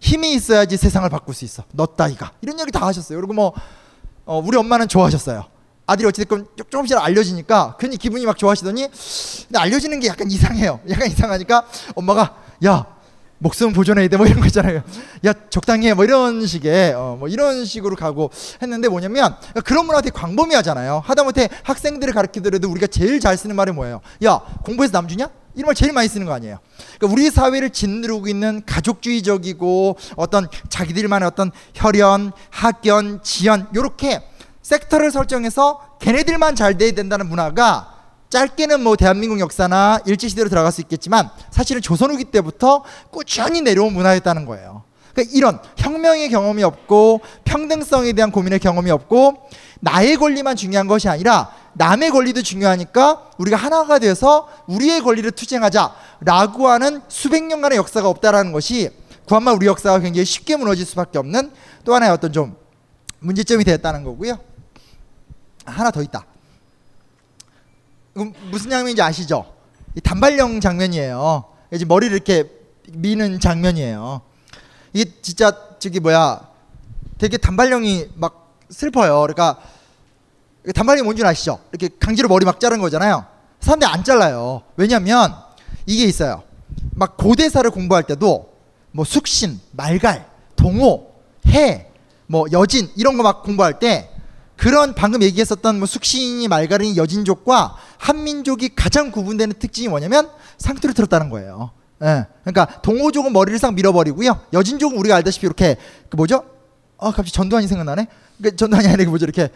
힘이 0.00 0.34
있어야지 0.34 0.76
세상을 0.76 1.08
바꿀 1.08 1.34
수 1.34 1.44
있어. 1.44 1.62
너 1.72 1.86
따위가 1.86 2.32
이런 2.40 2.58
얘기 2.60 2.70
다 2.72 2.84
하셨어요. 2.86 3.18
그리고 3.18 3.32
뭐 3.32 3.52
어, 4.26 4.38
우리 4.44 4.56
엄마는 4.56 4.88
좋아하셨어요. 4.88 5.44
아들이 5.86 6.06
어찌됐건 6.08 6.46
조- 6.56 6.64
조금씩 6.64 6.96
알려지니까 6.98 7.76
괜히 7.78 7.96
기분이 7.96 8.24
막 8.26 8.36
좋아하시더니 8.38 8.88
근데 9.46 9.58
알려지는 9.58 10.00
게 10.00 10.08
약간 10.08 10.30
이상해요. 10.30 10.80
약간 10.90 11.08
이상하니까 11.08 11.64
엄마가 11.94 12.36
야 12.66 12.86
목숨 13.42 13.72
보존해야 13.72 14.06
돼 14.08 14.16
뭐 14.16 14.26
이런 14.26 14.40
거 14.40 14.46
있잖아요. 14.46 14.82
야 15.26 15.32
적당히 15.50 15.88
해 15.88 15.94
뭐 15.94 16.04
이런 16.04 16.46
식의 16.46 16.94
어, 16.94 17.16
뭐 17.18 17.28
이런 17.28 17.64
식으로 17.64 17.96
가고 17.96 18.30
했는데 18.62 18.88
뭐냐면 18.88 19.34
그런 19.64 19.84
문화가 19.86 20.00
되게 20.00 20.12
광범위하잖아요. 20.16 21.02
하다못해 21.04 21.48
학생들을 21.64 22.12
가르치더라도 22.14 22.70
우리가 22.70 22.86
제일 22.86 23.18
잘 23.20 23.36
쓰는 23.36 23.56
말이 23.56 23.72
뭐예요? 23.72 24.00
야 24.24 24.40
공부해서 24.64 24.92
남 24.92 25.08
주냐? 25.08 25.28
이런 25.54 25.66
말 25.66 25.74
제일 25.74 25.92
많이 25.92 26.08
쓰는 26.08 26.26
거 26.26 26.32
아니에요. 26.32 26.58
그러니까 26.98 27.12
우리 27.12 27.30
사회를 27.30 27.70
짓누르고 27.70 28.28
있는 28.28 28.62
가족주의적이고 28.64 29.96
어떤 30.16 30.48
자기들만의 30.70 31.26
어떤 31.26 31.50
혈연, 31.74 32.32
학연, 32.50 33.20
지연 33.22 33.66
요렇게 33.74 34.22
섹터를 34.62 35.10
설정해서 35.10 35.96
걔네들만 36.00 36.54
잘 36.54 36.78
돼야 36.78 36.92
된다는 36.92 37.28
문화가 37.28 38.01
짧게는 38.32 38.82
뭐 38.82 38.96
대한민국 38.96 39.40
역사나 39.40 40.00
일제시대로 40.06 40.48
들어갈 40.48 40.72
수 40.72 40.80
있겠지만 40.80 41.28
사실은 41.50 41.82
조선 41.82 42.10
후기 42.10 42.24
때부터 42.24 42.82
꾸준히 43.10 43.60
내려온 43.60 43.92
문화였다는 43.92 44.46
거예요. 44.46 44.84
그러니까 45.12 45.36
이런 45.36 45.60
혁명의 45.76 46.30
경험이 46.30 46.62
없고 46.62 47.20
평등성에 47.44 48.14
대한 48.14 48.32
고민의 48.32 48.58
경험이 48.58 48.90
없고 48.90 49.50
나의 49.80 50.16
권리만 50.16 50.56
중요한 50.56 50.86
것이 50.86 51.10
아니라 51.10 51.50
남의 51.74 52.10
권리도 52.10 52.40
중요하니까 52.40 53.32
우리가 53.36 53.58
하나가 53.58 53.98
돼서 53.98 54.48
우리의 54.66 55.02
권리를 55.02 55.30
투쟁하자라고 55.32 56.68
하는 56.68 57.02
수백 57.08 57.42
년간의 57.42 57.76
역사가 57.76 58.08
없다라는 58.08 58.52
것이 58.52 58.88
구한말 59.26 59.56
우리 59.56 59.66
역사가 59.66 59.98
굉장히 59.98 60.24
쉽게 60.24 60.56
무너질 60.56 60.86
수밖에 60.86 61.18
없는 61.18 61.52
또 61.84 61.94
하나의 61.94 62.12
어떤 62.12 62.32
좀 62.32 62.56
문제점이 63.18 63.62
되었다는 63.64 64.04
거고요. 64.04 64.38
하나 65.66 65.90
더 65.90 66.00
있다. 66.00 66.31
무슨 68.14 68.70
장면인지 68.70 69.00
아시죠? 69.02 69.46
이 69.94 70.00
단발령 70.00 70.60
장면이에요. 70.60 71.44
이제 71.72 71.84
머리를 71.84 72.14
이렇게 72.14 72.50
미는 72.88 73.40
장면이에요. 73.40 74.20
이게 74.92 75.10
진짜 75.22 75.52
저기 75.78 76.00
뭐야 76.00 76.40
되게 77.18 77.36
단발령이 77.38 78.08
막 78.16 78.56
슬퍼요. 78.70 79.20
그러니까 79.20 79.58
단발이 80.74 81.02
뭔 81.02 81.16
줄 81.16 81.26
아시죠? 81.26 81.58
이렇게 81.72 81.88
강제로 81.98 82.28
머리 82.28 82.44
막 82.44 82.60
자른 82.60 82.80
거잖아요. 82.80 83.24
사람들이 83.60 83.90
안 83.90 84.04
잘라요. 84.04 84.62
왜냐면 84.76 85.34
이게 85.86 86.04
있어요. 86.04 86.42
막 86.94 87.16
고대사를 87.16 87.68
공부할 87.70 88.02
때도 88.04 88.52
뭐 88.92 89.04
숙신, 89.04 89.58
말갈, 89.72 90.28
동호, 90.56 91.10
해, 91.48 91.88
뭐 92.26 92.46
여진 92.52 92.90
이런 92.96 93.16
거 93.16 93.22
막 93.22 93.42
공부할 93.42 93.78
때 93.78 94.10
그런 94.62 94.94
방금 94.94 95.24
얘기했었던 95.24 95.78
뭐 95.78 95.86
숙신이 95.86 96.46
말갈이 96.46 96.96
여진족과 96.96 97.74
한민족이 97.98 98.76
가장 98.76 99.10
구분되는 99.10 99.56
특징이 99.58 99.88
뭐냐면 99.88 100.30
상투를 100.58 100.94
틀었다는 100.94 101.30
거예요. 101.30 101.72
예. 102.04 102.26
그러니까 102.44 102.80
동호족은 102.82 103.32
머리를 103.32 103.58
싹 103.58 103.74
밀어버리고요. 103.74 104.38
여진족은 104.52 104.96
우리가 104.96 105.16
알다시피 105.16 105.46
이렇게 105.46 105.76
그 106.08 106.14
뭐죠? 106.14 106.44
아 106.96 107.06
갑자기 107.06 107.32
전두환이 107.32 107.66
생각나네. 107.66 108.06
그 108.40 108.54
전두환이 108.54 108.86
아니라 108.86 109.02
그 109.02 109.10
뭐죠? 109.10 109.24
이렇게 109.24 109.48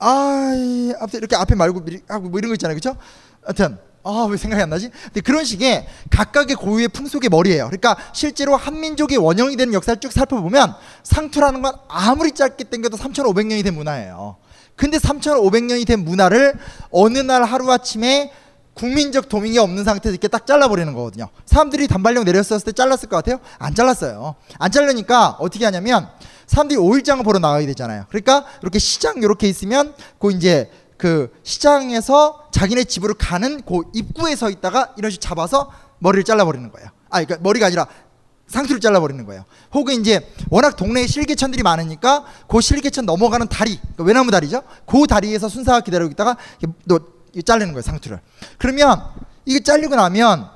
아 0.00 0.52
이, 0.56 0.92
앞에 0.98 1.18
이렇게 1.18 1.36
앞에 1.36 1.54
말고 1.54 1.84
하고 2.08 2.28
뭐 2.28 2.40
이런 2.40 2.48
거 2.48 2.54
있잖아요, 2.54 2.76
그렇죠? 2.76 2.98
하여튼 3.44 3.78
아 4.06 4.26
왜 4.26 4.36
생각이 4.36 4.62
안 4.62 4.70
나지? 4.70 4.90
근데 5.04 5.20
그런 5.20 5.44
식의 5.44 5.86
각각의 6.10 6.56
고유의 6.56 6.88
풍속의 6.88 7.28
머리예요. 7.28 7.66
그러니까 7.66 7.96
실제로 8.12 8.56
한민족의 8.56 9.18
원형이 9.18 9.56
되는 9.56 9.74
역사를 9.74 9.98
쭉 10.00 10.12
살펴보면 10.12 10.74
상투라는 11.02 11.62
건 11.62 11.74
아무리 11.88 12.32
짧게 12.32 12.64
당겨도 12.64 12.96
3,500년이 12.96 13.64
된 13.64 13.74
문화예요. 13.74 14.36
근데 14.76 14.98
3,500년이 14.98 15.86
된 15.86 16.04
문화를 16.04 16.54
어느 16.90 17.18
날 17.18 17.42
하루아침에 17.44 18.32
국민적 18.74 19.30
도민이 19.30 19.58
없는 19.58 19.84
상태에서 19.84 20.10
이렇게 20.10 20.28
딱 20.28 20.46
잘라버리는 20.46 20.92
거거든요. 20.92 21.28
사람들이 21.46 21.88
단발령 21.88 22.24
내렸었을 22.24 22.60
때 22.66 22.72
잘랐을 22.72 23.08
것 23.08 23.16
같아요? 23.16 23.40
안 23.58 23.74
잘랐어요. 23.74 24.34
안 24.58 24.70
자르니까 24.70 25.36
어떻게 25.40 25.64
하냐면 25.64 26.08
사람들이 26.46 26.78
오일장을 26.78 27.24
보러 27.24 27.38
나가게 27.38 27.64
되잖아요. 27.66 28.04
그러니까 28.10 28.44
이렇게 28.62 28.78
시장 28.78 29.16
이렇게 29.16 29.48
있으면 29.48 29.94
그 30.18 30.30
이제 30.30 30.70
그 30.96 31.30
시장에서 31.42 32.48
자기네 32.52 32.84
집으로 32.84 33.14
가는 33.14 33.60
그 33.62 33.82
입구에 33.94 34.34
서 34.36 34.50
있다가 34.50 34.94
이런 34.96 35.10
식으로 35.10 35.20
잡아서 35.28 35.70
머리를 35.98 36.24
잘라버리는 36.24 36.70
거예요. 36.72 36.88
아, 37.10 37.22
그러니까 37.22 37.36
머리가 37.42 37.66
아니라 37.66 37.86
상투를 38.48 38.80
잘라버리는 38.80 39.24
거예요. 39.26 39.44
혹은 39.74 39.94
이제 40.00 40.32
워낙 40.50 40.76
동네에 40.76 41.06
실개천들이 41.06 41.62
많으니까 41.62 42.24
그 42.48 42.60
실개천 42.60 43.04
넘어가는 43.04 43.48
다리, 43.48 43.76
그러니까 43.78 44.04
외나무 44.04 44.30
다리죠. 44.30 44.62
그 44.86 45.06
다리에서 45.06 45.48
순사가 45.48 45.80
기다리고 45.80 46.10
있다가 46.12 46.36
이거 46.60 47.00
자르는 47.44 47.72
거예요, 47.72 47.82
상투를. 47.82 48.20
그러면 48.58 49.02
이게 49.44 49.60
잘리고 49.60 49.96
나면 49.96 50.48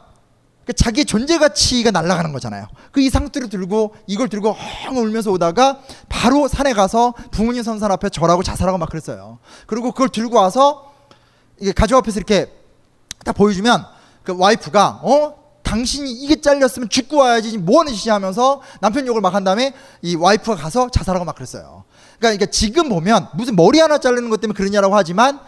그 0.64 0.72
자기 0.72 1.04
존재 1.04 1.38
가치가 1.38 1.90
날아가는 1.90 2.32
거잖아요. 2.32 2.68
그 2.92 3.00
이 3.00 3.10
상투를 3.10 3.48
들고 3.48 3.94
이걸 4.06 4.28
들고 4.28 4.52
헝 4.52 4.96
울면서 4.96 5.32
오다가 5.32 5.80
바로 6.20 6.48
산에 6.48 6.74
가서 6.74 7.14
부모님 7.30 7.62
선산 7.62 7.90
앞에 7.92 8.10
절하고 8.10 8.42
자살하고 8.42 8.76
막 8.76 8.90
그랬어요. 8.90 9.38
그리고 9.66 9.90
그걸 9.90 10.10
들고 10.10 10.36
와서 10.36 10.92
이게 11.58 11.72
가족 11.72 11.96
앞에서 11.96 12.18
이렇게 12.18 12.52
딱 13.24 13.32
보여주면 13.32 13.86
그 14.22 14.34
와이프가 14.36 15.00
어 15.02 15.34
당신이 15.62 16.10
이게 16.10 16.38
잘렸으면 16.38 16.90
죽고 16.90 17.16
와야지 17.16 17.56
뭐 17.56 17.80
하는 17.80 17.94
짓이야 17.94 18.16
하면서 18.16 18.60
남편 18.82 19.06
욕을 19.06 19.22
막 19.22 19.34
한 19.34 19.44
다음에 19.44 19.72
이 20.02 20.14
와이프가 20.14 20.56
가서 20.56 20.90
자살하고 20.90 21.24
막 21.24 21.36
그랬어요. 21.36 21.84
그러니까 22.18 22.44
지금 22.44 22.90
보면 22.90 23.28
무슨 23.32 23.56
머리 23.56 23.80
하나 23.80 23.96
자르는 23.96 24.28
것 24.28 24.42
때문에 24.42 24.54
그러냐라고 24.54 24.94
하지만 24.96 25.40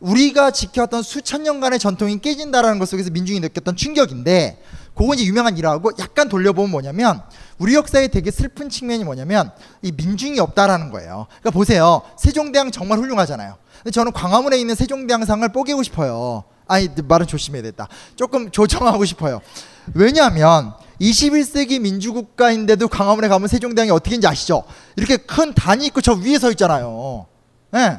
우리가 0.00 0.50
지켜왔던 0.50 1.04
수천 1.04 1.42
년간의 1.42 1.78
전통이 1.78 2.20
깨진다라는 2.20 2.78
것 2.78 2.86
속에서 2.86 3.08
민중이 3.10 3.40
느꼈던 3.40 3.76
충격인데 3.76 4.62
그건 4.98 5.16
이제 5.16 5.24
유명한 5.24 5.56
일화고 5.56 5.92
약간 6.00 6.28
돌려보면 6.28 6.70
뭐냐면 6.70 7.22
우리 7.58 7.74
역사의 7.74 8.08
되게 8.08 8.32
슬픈 8.32 8.68
측면이 8.68 9.04
뭐냐면 9.04 9.52
이 9.80 9.92
민중이 9.92 10.40
없다라는 10.40 10.90
거예요. 10.90 11.26
그러니까 11.28 11.50
보세요. 11.50 12.02
세종대왕 12.18 12.72
정말 12.72 12.98
훌륭하잖아요. 12.98 13.56
근데 13.78 13.92
저는 13.92 14.12
광화문에 14.12 14.58
있는 14.58 14.74
세종대왕상을 14.74 15.48
뽀개고 15.52 15.84
싶어요. 15.84 16.44
아니 16.66 16.88
말은 17.02 17.28
조심해야 17.28 17.62
됐다. 17.62 17.86
조금 18.16 18.50
조정하고 18.50 19.04
싶어요. 19.04 19.40
왜냐하면 19.94 20.74
21세기 21.00 21.80
민주국가인데도 21.80 22.88
광화문에 22.88 23.28
가면 23.28 23.46
세종대왕이 23.46 23.92
어떻게인지 23.92 24.26
아시죠? 24.26 24.64
이렇게 24.96 25.16
큰 25.16 25.54
단이 25.54 25.86
있고 25.86 26.00
저 26.00 26.14
위에 26.14 26.38
서 26.40 26.50
있잖아요. 26.50 27.26
예. 27.76 27.98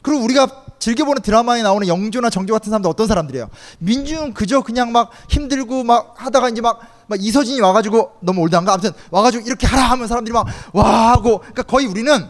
그리고 0.00 0.22
우리가 0.22 0.65
즐겨보는 0.78 1.22
드라마에 1.22 1.62
나오는 1.62 1.86
영조나 1.88 2.30
정조 2.30 2.52
같은 2.52 2.70
사람들 2.70 2.88
어떤 2.88 3.06
사람들이에요? 3.06 3.48
민중은 3.78 4.34
그저 4.34 4.60
그냥 4.62 4.92
막 4.92 5.10
힘들고 5.28 5.84
막 5.84 6.14
하다가 6.16 6.48
이제 6.50 6.60
막, 6.60 6.80
막 7.06 7.22
이서진이 7.22 7.60
와가지고 7.60 8.12
너무 8.20 8.42
올드한가? 8.42 8.72
아무튼 8.74 8.92
와가지고 9.10 9.46
이렇게 9.46 9.66
하라 9.66 9.82
하면 9.82 10.06
사람들이 10.08 10.32
막 10.32 10.46
와 10.72 11.12
하고 11.12 11.38
그러니까 11.38 11.62
거의 11.62 11.86
우리는 11.86 12.28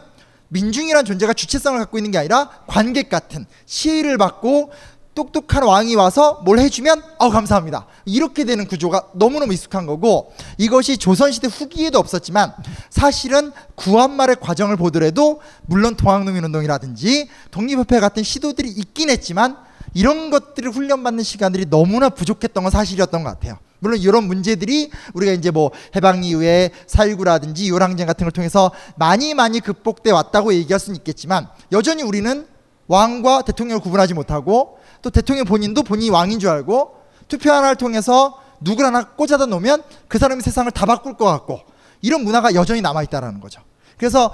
민중이란 0.49 1.03
존재가 1.05 1.33
주체성을 1.33 1.77
갖고 1.79 1.97
있는 1.97 2.11
게 2.11 2.17
아니라 2.17 2.49
관객 2.67 3.09
같은 3.09 3.45
시혜를 3.65 4.17
받고 4.17 4.71
똑똑한 5.17 5.63
왕이 5.63 5.95
와서 5.95 6.43
뭘 6.45 6.59
해주면 6.59 7.01
어 7.17 7.31
감사합니다. 7.31 7.87
이렇게 8.05 8.43
되는 8.43 8.67
구조가 8.67 9.07
너무너무 9.15 9.51
익숙한 9.51 9.87
거고 9.87 10.31
이것이 10.59 10.99
조선시대 10.99 11.47
후기에도 11.47 11.97
없었지만 11.97 12.53
사실은 12.91 13.51
구한말의 13.73 14.35
과정을 14.39 14.77
보더라도 14.77 15.41
물론 15.65 15.95
동학농민운동이라든지 15.95 17.29
독립협회 17.49 17.99
같은 17.99 18.21
시도들이 18.21 18.69
있긴 18.69 19.09
했지만 19.09 19.57
이런 19.95 20.29
것들을 20.29 20.69
훈련받는 20.69 21.23
시간들이 21.23 21.65
너무나 21.67 22.09
부족했던 22.09 22.61
건 22.61 22.69
사실이었던 22.69 23.23
것 23.23 23.29
같아요. 23.31 23.57
물론 23.79 23.97
이런 23.97 24.25
문제들이 24.25 24.91
우리가 25.15 25.31
이제 25.31 25.49
뭐 25.49 25.71
해방 25.95 26.23
이후에 26.23 26.69
4.19라든지 26.85 27.67
요랑쟁 27.69 28.05
같은 28.05 28.23
걸 28.25 28.31
통해서 28.31 28.69
많이 28.97 29.33
많이 29.33 29.61
극복돼 29.61 30.11
왔다고 30.11 30.53
얘기할 30.53 30.79
수는 30.79 30.97
있겠지만 30.97 31.47
여전히 31.71 32.03
우리는 32.03 32.45
왕과 32.87 33.43
대통령을 33.43 33.81
구분하지 33.81 34.13
못하고 34.13 34.79
또 35.01 35.09
대통령 35.09 35.45
본인도 35.45 35.83
본인이 35.83 36.09
왕인 36.09 36.39
줄 36.39 36.49
알고 36.49 36.95
투표 37.27 37.51
하나를 37.51 37.75
통해서 37.75 38.41
누구를 38.61 38.87
하나 38.87 39.03
꽂아다 39.03 39.45
놓으면 39.45 39.83
그 40.07 40.17
사람이 40.17 40.41
세상을 40.41 40.71
다 40.71 40.85
바꿀 40.85 41.15
것 41.15 41.25
같고 41.25 41.61
이런 42.01 42.23
문화가 42.23 42.53
여전히 42.55 42.81
남아있다라는 42.81 43.39
거죠. 43.39 43.61
그래서 43.97 44.33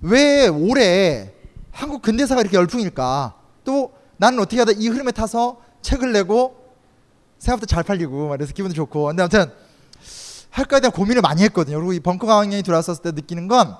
왜 0.00 0.48
올해 0.48 1.32
한국 1.70 2.02
근대사가 2.02 2.40
이렇게 2.40 2.56
열풍일까? 2.56 3.34
또 3.64 3.92
나는 4.16 4.38
어떻게 4.38 4.58
하다 4.58 4.72
이 4.76 4.88
흐름에 4.88 5.12
타서 5.12 5.60
책을 5.82 6.12
내고 6.12 6.56
생각보다 7.38 7.66
잘 7.66 7.82
팔리고 7.82 8.28
그래서 8.30 8.52
기분도 8.52 8.74
좋고 8.74 9.06
근데 9.06 9.22
아무튼 9.22 9.52
할까에 10.50 10.80
대한 10.80 10.92
고민을 10.92 11.20
많이 11.20 11.42
했거든요. 11.42 11.76
그리고 11.76 11.92
이 11.92 12.00
벙커 12.00 12.26
강연이 12.26 12.62
들어왔었을 12.62 13.02
때 13.02 13.10
느끼는 13.10 13.48
건 13.48 13.76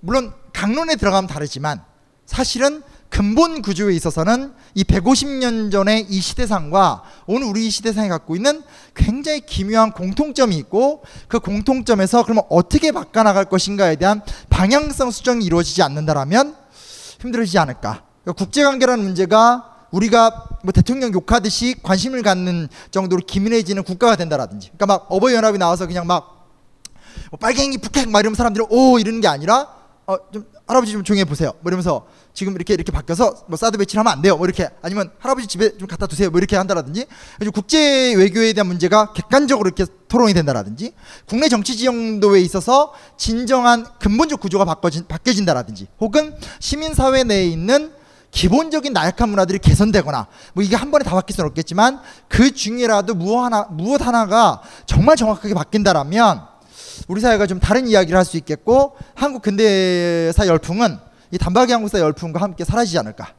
물론 0.00 0.32
강론에 0.52 0.96
들어가면 0.96 1.26
다르지만 1.28 1.82
사실은 2.26 2.82
근본 3.10 3.60
구조에 3.60 3.94
있어서는 3.94 4.52
이 4.74 4.84
150년 4.84 5.70
전의 5.70 6.06
이 6.08 6.20
시대상과 6.20 7.02
오늘 7.26 7.48
우리 7.48 7.66
이 7.66 7.70
시대상이 7.70 8.08
갖고 8.08 8.36
있는 8.36 8.62
굉장히 8.94 9.40
기묘한 9.40 9.92
공통점이 9.92 10.56
있고 10.56 11.02
그 11.28 11.40
공통점에서 11.40 12.22
그러면 12.22 12.44
어떻게 12.48 12.92
바꿔나갈 12.92 13.44
것인가에 13.44 13.96
대한 13.96 14.22
방향성 14.48 15.10
수정이 15.10 15.44
이루어지지 15.44 15.82
않는다라면 15.82 16.56
힘들어지지 17.20 17.58
않을까. 17.58 18.04
그러니까 18.22 18.44
국제관계라는 18.44 19.04
문제가 19.04 19.66
우리가 19.90 20.46
뭐 20.62 20.72
대통령 20.72 21.12
욕하듯이 21.12 21.74
관심을 21.82 22.22
갖는 22.22 22.68
정도로 22.90 23.22
기민해지는 23.26 23.82
국가가 23.82 24.16
된다라든지 24.16 24.68
그러니까 24.68 24.86
막 24.86 25.06
어버이연합이 25.10 25.58
나와서 25.58 25.86
그냥 25.86 26.06
막 26.06 26.40
뭐 27.30 27.38
빨갱이 27.38 27.78
북핵 27.78 28.10
막 28.10 28.20
이러면 28.20 28.34
사람들이 28.34 28.66
오 28.68 28.98
이러는 28.98 29.20
게 29.20 29.28
아니라 29.28 29.68
어좀 30.06 30.46
할아버지 30.70 30.92
좀 30.92 31.02
조용히 31.02 31.22
해 31.22 31.24
보세요. 31.24 31.52
뭐 31.62 31.70
이러면서 31.70 32.06
지금 32.32 32.54
이렇게 32.54 32.74
이렇게 32.74 32.92
바뀌어서 32.92 33.44
뭐 33.48 33.56
사드 33.56 33.76
배치를 33.76 34.00
하면 34.00 34.12
안 34.12 34.22
돼요. 34.22 34.36
뭐 34.36 34.46
이렇게 34.46 34.68
아니면 34.82 35.10
할아버지 35.18 35.48
집에 35.48 35.76
좀 35.76 35.88
갖다 35.88 36.06
두세요. 36.06 36.30
뭐 36.30 36.38
이렇게 36.38 36.56
한다라든지 36.56 37.06
국제 37.52 38.14
외교에 38.14 38.52
대한 38.52 38.68
문제가 38.68 39.12
객관적으로 39.12 39.68
이렇게 39.68 39.84
토론이 40.06 40.32
된다라든지 40.32 40.94
국내 41.26 41.48
정치 41.48 41.76
지형도에 41.76 42.40
있어서 42.42 42.92
진정한 43.16 43.84
근본적 43.98 44.38
구조가 44.40 44.64
바꿔진 44.64 45.06
바뀌어진다라든지 45.08 45.88
혹은 46.00 46.36
시민 46.60 46.94
사회 46.94 47.24
내에 47.24 47.46
있는 47.46 47.92
기본적인 48.30 48.92
나약한 48.92 49.28
문화들이 49.28 49.58
개선되거나 49.58 50.28
뭐 50.54 50.62
이게 50.62 50.76
한 50.76 50.92
번에 50.92 51.04
다 51.04 51.16
바뀔 51.16 51.34
수는 51.34 51.48
없겠지만 51.48 52.00
그 52.28 52.52
중에라도 52.52 53.14
무엇 53.14 53.42
하나 53.42 53.66
무엇 53.70 54.06
하나가 54.06 54.62
정말 54.86 55.16
정확하게 55.16 55.52
바뀐다라면 55.54 56.49
우리 57.10 57.20
사회가 57.20 57.48
좀 57.48 57.58
다른 57.58 57.88
이야기를 57.88 58.16
할 58.16 58.24
수 58.24 58.36
있겠고 58.36 58.94
한국 59.16 59.42
근대사 59.42 60.46
열풍은 60.46 60.96
이 61.32 61.38
단박이 61.38 61.72
한국사 61.72 61.98
열풍과 61.98 62.40
함께 62.40 62.64
사라지지 62.64 62.98
않을까. 63.00 63.34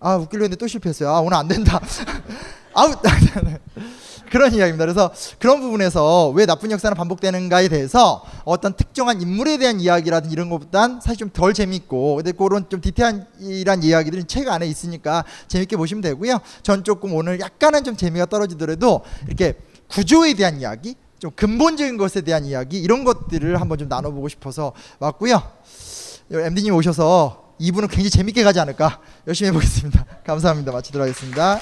아 0.00 0.16
웃기려 0.16 0.42
했는데 0.42 0.56
또 0.56 0.66
실패했어요. 0.66 1.08
아 1.08 1.20
오늘 1.20 1.34
안 1.38 1.48
된다. 1.48 1.80
아우 2.74 2.92
그런 4.30 4.52
이야기입니다. 4.52 4.84
그래서 4.84 5.10
그런 5.38 5.60
부분에서 5.62 6.28
왜 6.30 6.44
나쁜 6.44 6.70
역사는 6.70 6.94
반복되는가에 6.94 7.68
대해서 7.68 8.22
어떤 8.44 8.74
특정한 8.74 9.22
인물에 9.22 9.56
대한 9.56 9.80
이야기라든지 9.80 10.34
이런 10.34 10.50
것보단 10.50 11.00
사실 11.00 11.20
좀 11.20 11.30
덜 11.30 11.54
재밌고 11.54 12.16
근데 12.16 12.32
그런 12.32 12.68
좀 12.68 12.82
디테일한 12.82 13.82
이야기들은 13.82 14.26
책 14.28 14.46
안에 14.48 14.66
있으니까 14.66 15.24
재밌게 15.48 15.76
보시면 15.78 16.02
되고요. 16.02 16.38
전 16.62 16.84
조금 16.84 17.14
오늘 17.14 17.40
약간은 17.40 17.82
좀 17.82 17.96
재미가 17.96 18.26
떨어지더라도 18.26 19.00
이렇게 19.26 19.54
구조에 19.88 20.34
대한 20.34 20.60
이야기 20.60 20.96
좀 21.20 21.30
근본적인 21.36 21.98
것에 21.98 22.22
대한 22.22 22.46
이야기 22.46 22.80
이런 22.80 23.04
것들을 23.04 23.60
한번 23.60 23.78
좀 23.78 23.88
나눠보고 23.88 24.28
싶어서 24.28 24.72
왔고요. 24.98 25.40
MD님 26.30 26.74
오셔서 26.74 27.54
2부는 27.60 27.88
굉장히 27.88 28.08
재밌게 28.10 28.42
가지 28.42 28.58
않을까 28.58 29.00
열심히 29.26 29.48
해보겠습니다. 29.50 30.06
감사합니다. 30.24 30.72
마치도록 30.72 31.06
하겠습니다. 31.06 31.60